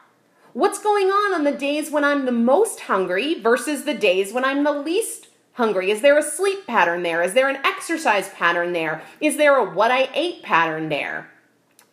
What's 0.53 0.79
going 0.79 1.07
on 1.07 1.35
on 1.35 1.45
the 1.45 1.53
days 1.53 1.91
when 1.91 2.05
I'm 2.05 2.27
the 2.27 2.33
most 2.33 2.81
hungry 2.81 3.41
versus 3.41 3.85
the 3.85 3.95
days 3.95 4.33
when 4.33 4.45
I'm 4.45 4.63
the 4.63 4.73
least 4.73 5.29
hungry? 5.55 5.91
Is 5.91 6.03
there 6.03 6.19
a 6.19 6.23
sleep 6.23 6.67
pattern 6.67 7.03
there? 7.03 7.23
Is 7.23 7.33
there 7.33 7.49
an 7.49 7.65
exercise 7.65 8.29
pattern 8.29 8.75
there? 8.75 9.03
Is 9.21 9.39
there 9.39 9.57
a 9.57 9.65
what 9.65 9.91
I 9.91 10.11
ate 10.15 10.43
pattern 10.43 10.91
there? 10.91 11.31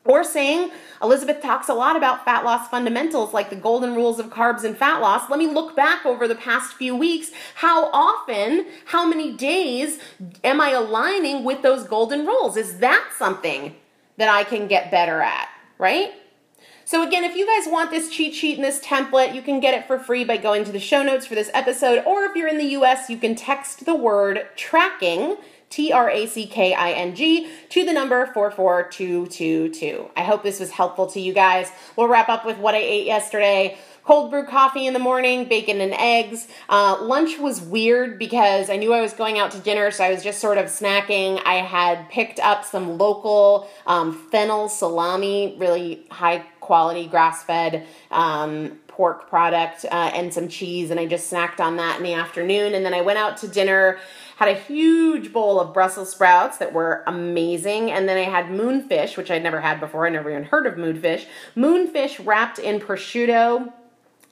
Or 0.03 0.23
saying, 0.23 0.71
Elizabeth 1.01 1.43
talks 1.43 1.69
a 1.69 1.75
lot 1.75 1.95
about 1.95 2.25
fat 2.25 2.43
loss 2.43 2.67
fundamentals 2.67 3.33
like 3.33 3.51
the 3.51 3.55
golden 3.55 3.93
rules 3.93 4.19
of 4.19 4.31
carbs 4.31 4.63
and 4.63 4.75
fat 4.75 4.99
loss. 4.99 5.29
Let 5.29 5.37
me 5.37 5.45
look 5.45 5.75
back 5.75 6.05
over 6.07 6.27
the 6.27 6.35
past 6.35 6.73
few 6.73 6.95
weeks. 6.95 7.29
How 7.55 7.85
often, 7.91 8.65
how 8.85 9.05
many 9.07 9.31
days 9.31 9.99
am 10.43 10.59
I 10.59 10.71
aligning 10.71 11.43
with 11.43 11.61
those 11.61 11.83
golden 11.83 12.25
rules? 12.25 12.57
Is 12.57 12.79
that 12.79 13.11
something 13.15 13.75
that 14.17 14.27
I 14.27 14.43
can 14.43 14.67
get 14.67 14.89
better 14.89 15.21
at, 15.21 15.49
right? 15.77 16.11
So, 16.83 17.07
again, 17.07 17.23
if 17.23 17.35
you 17.35 17.45
guys 17.45 17.71
want 17.71 17.91
this 17.91 18.09
cheat 18.09 18.33
sheet 18.33 18.55
and 18.55 18.65
this 18.65 18.79
template, 18.79 19.35
you 19.35 19.41
can 19.41 19.59
get 19.59 19.73
it 19.73 19.87
for 19.87 19.97
free 19.99 20.25
by 20.25 20.37
going 20.37 20.63
to 20.65 20.71
the 20.71 20.79
show 20.79 21.03
notes 21.03 21.25
for 21.27 21.35
this 21.35 21.51
episode. 21.53 22.03
Or 22.05 22.23
if 22.25 22.35
you're 22.35 22.47
in 22.47 22.57
the 22.57 22.75
US, 22.77 23.09
you 23.09 23.17
can 23.17 23.35
text 23.35 23.85
the 23.85 23.95
word 23.95 24.47
tracking 24.55 25.37
T 25.71 25.91
R 25.91 26.09
A 26.09 26.27
C 26.27 26.45
K 26.45 26.75
I 26.75 26.91
N 26.91 27.15
G, 27.15 27.49
to 27.69 27.83
the 27.83 27.93
number 27.93 28.27
44222. 28.33 30.11
I 30.15 30.23
hope 30.23 30.43
this 30.43 30.59
was 30.59 30.69
helpful 30.69 31.07
to 31.07 31.19
you 31.19 31.33
guys. 31.33 31.71
We'll 31.95 32.07
wrap 32.07 32.29
up 32.29 32.45
with 32.45 32.57
what 32.57 32.75
I 32.75 32.79
ate 32.79 33.07
yesterday 33.07 33.79
cold 34.03 34.31
brew 34.31 34.45
coffee 34.45 34.87
in 34.87 34.93
the 34.93 34.99
morning, 34.99 35.45
bacon 35.45 35.79
and 35.81 35.93
eggs. 35.93 36.47
Uh, 36.69 36.97
lunch 37.01 37.37
was 37.37 37.61
weird 37.61 38.17
because 38.17 38.69
I 38.69 38.75
knew 38.75 38.93
I 38.93 39.01
was 39.01 39.13
going 39.13 39.37
out 39.37 39.51
to 39.51 39.59
dinner, 39.59 39.91
so 39.91 40.03
I 40.03 40.11
was 40.11 40.23
just 40.23 40.39
sort 40.39 40.57
of 40.57 40.65
snacking. 40.65 41.41
I 41.45 41.55
had 41.55 42.09
picked 42.09 42.39
up 42.39 42.65
some 42.65 42.97
local 42.97 43.69
um, 43.85 44.13
fennel 44.29 44.69
salami, 44.69 45.55
really 45.59 46.05
high 46.09 46.39
quality 46.59 47.07
grass 47.07 47.43
fed 47.43 47.87
um, 48.11 48.79
pork 48.87 49.29
product, 49.29 49.85
uh, 49.85 50.11
and 50.13 50.33
some 50.33 50.47
cheese, 50.47 50.91
and 50.91 50.99
I 50.99 51.05
just 51.05 51.31
snacked 51.31 51.59
on 51.59 51.77
that 51.77 51.97
in 51.97 52.03
the 52.03 52.13
afternoon. 52.13 52.73
And 52.73 52.85
then 52.85 52.93
I 52.93 53.01
went 53.01 53.17
out 53.17 53.37
to 53.37 53.47
dinner 53.47 53.99
had 54.37 54.49
a 54.49 54.53
huge 54.53 55.33
bowl 55.33 55.59
of 55.59 55.73
Brussels 55.73 56.11
sprouts 56.11 56.57
that 56.57 56.73
were 56.73 57.03
amazing. 57.07 57.91
And 57.91 58.07
then 58.07 58.17
I 58.17 58.29
had 58.29 58.45
moonfish, 58.45 59.17
which 59.17 59.31
I'd 59.31 59.43
never 59.43 59.61
had 59.61 59.79
before. 59.79 60.05
I 60.05 60.09
never 60.09 60.29
even 60.29 60.43
heard 60.43 60.67
of 60.67 60.75
moonfish. 60.75 61.25
Moonfish 61.55 62.25
wrapped 62.25 62.59
in 62.59 62.79
prosciutto 62.79 63.71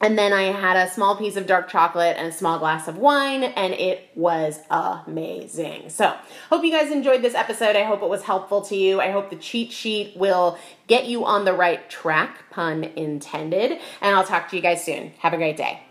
and 0.02 0.18
then 0.18 0.32
I 0.32 0.44
had 0.44 0.78
a 0.78 0.90
small 0.90 1.18
piece 1.18 1.36
of 1.36 1.46
dark 1.46 1.68
chocolate 1.70 2.16
and 2.18 2.28
a 2.28 2.32
small 2.32 2.58
glass 2.58 2.88
of 2.88 2.98
wine, 2.98 3.44
and 3.44 3.74
it 3.74 4.10
was 4.16 4.60
amazing. 4.70 5.90
So, 5.90 6.16
hope 6.50 6.64
you 6.64 6.72
guys 6.72 6.92
enjoyed 6.92 7.22
this 7.22 7.36
episode. 7.36 7.76
I 7.76 7.84
hope 7.84 8.02
it 8.02 8.10
was 8.10 8.24
helpful 8.24 8.62
to 8.64 8.78
you. 8.78 9.02
I 9.02 9.12
hope 9.12 9.30
the 9.30 9.36
cheat 9.36 9.74
sheet 9.74 10.16
will 10.16 10.58
get 10.88 11.08
you 11.08 11.26
on 11.26 11.44
the 11.44 11.54
right 11.54 11.90
track, 11.90 12.50
pun 12.50 12.86
intended. 12.86 13.74
And 14.02 14.16
I'll 14.16 14.24
talk 14.24 14.50
to 14.50 14.56
you 14.56 14.62
guys 14.62 14.84
soon. 14.84 15.12
Have 15.20 15.34
a 15.34 15.38
great 15.38 15.58
day. 15.58 15.84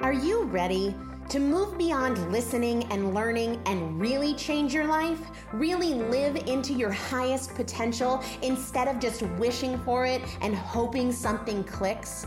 Are 0.00 0.12
you 0.12 0.44
ready 0.44 0.94
to 1.28 1.38
move 1.38 1.76
beyond 1.78 2.30
listening 2.30 2.84
and 2.92 3.14
learning 3.14 3.60
and 3.66 4.00
really 4.00 4.34
change 4.34 4.74
your 4.74 4.86
life? 4.86 5.20
Really 5.52 5.94
live 5.94 6.36
into 6.36 6.72
your 6.72 6.90
highest 6.90 7.54
potential 7.54 8.22
instead 8.42 8.88
of 8.88 8.98
just 8.98 9.22
wishing 9.38 9.78
for 9.80 10.06
it 10.06 10.22
and 10.40 10.54
hoping 10.54 11.12
something 11.12 11.64
clicks? 11.64 12.26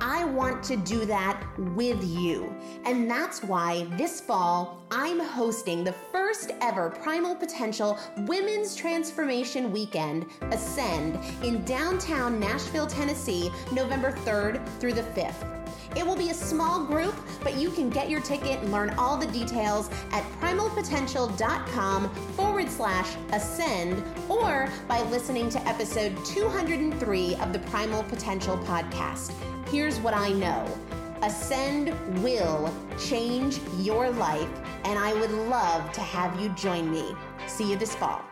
I 0.00 0.24
want 0.24 0.64
to 0.64 0.76
do 0.76 1.04
that 1.06 1.40
with 1.56 2.02
you. 2.02 2.52
And 2.84 3.08
that's 3.08 3.42
why 3.42 3.84
this 3.96 4.20
fall 4.20 4.82
I'm 4.90 5.20
hosting 5.20 5.84
the 5.84 5.92
first 5.92 6.50
ever 6.60 6.90
Primal 6.90 7.36
Potential 7.36 7.98
Women's 8.26 8.74
Transformation 8.74 9.70
Weekend, 9.70 10.26
Ascend, 10.50 11.18
in 11.44 11.64
downtown 11.64 12.40
Nashville, 12.40 12.86
Tennessee, 12.86 13.50
November 13.72 14.12
3rd 14.12 14.66
through 14.80 14.94
the 14.94 15.02
5th. 15.02 15.61
It 15.96 16.06
will 16.06 16.16
be 16.16 16.30
a 16.30 16.34
small 16.34 16.84
group, 16.84 17.14
but 17.42 17.56
you 17.56 17.70
can 17.70 17.90
get 17.90 18.08
your 18.08 18.20
ticket 18.20 18.60
and 18.60 18.72
learn 18.72 18.90
all 18.98 19.16
the 19.16 19.26
details 19.26 19.90
at 20.12 20.22
primalpotential.com 20.40 22.14
forward 22.36 22.70
slash 22.70 23.16
ascend 23.32 24.02
or 24.28 24.68
by 24.88 25.02
listening 25.04 25.48
to 25.50 25.68
episode 25.68 26.16
203 26.24 27.34
of 27.36 27.52
the 27.52 27.58
Primal 27.60 28.02
Potential 28.04 28.56
podcast. 28.58 29.32
Here's 29.68 29.98
what 30.00 30.14
I 30.14 30.30
know 30.30 30.66
Ascend 31.22 31.94
will 32.20 32.74
change 32.98 33.60
your 33.78 34.10
life, 34.10 34.48
and 34.84 34.98
I 34.98 35.14
would 35.14 35.30
love 35.30 35.92
to 35.92 36.00
have 36.00 36.40
you 36.40 36.48
join 36.50 36.90
me. 36.90 37.14
See 37.46 37.70
you 37.70 37.76
this 37.76 37.94
fall. 37.94 38.31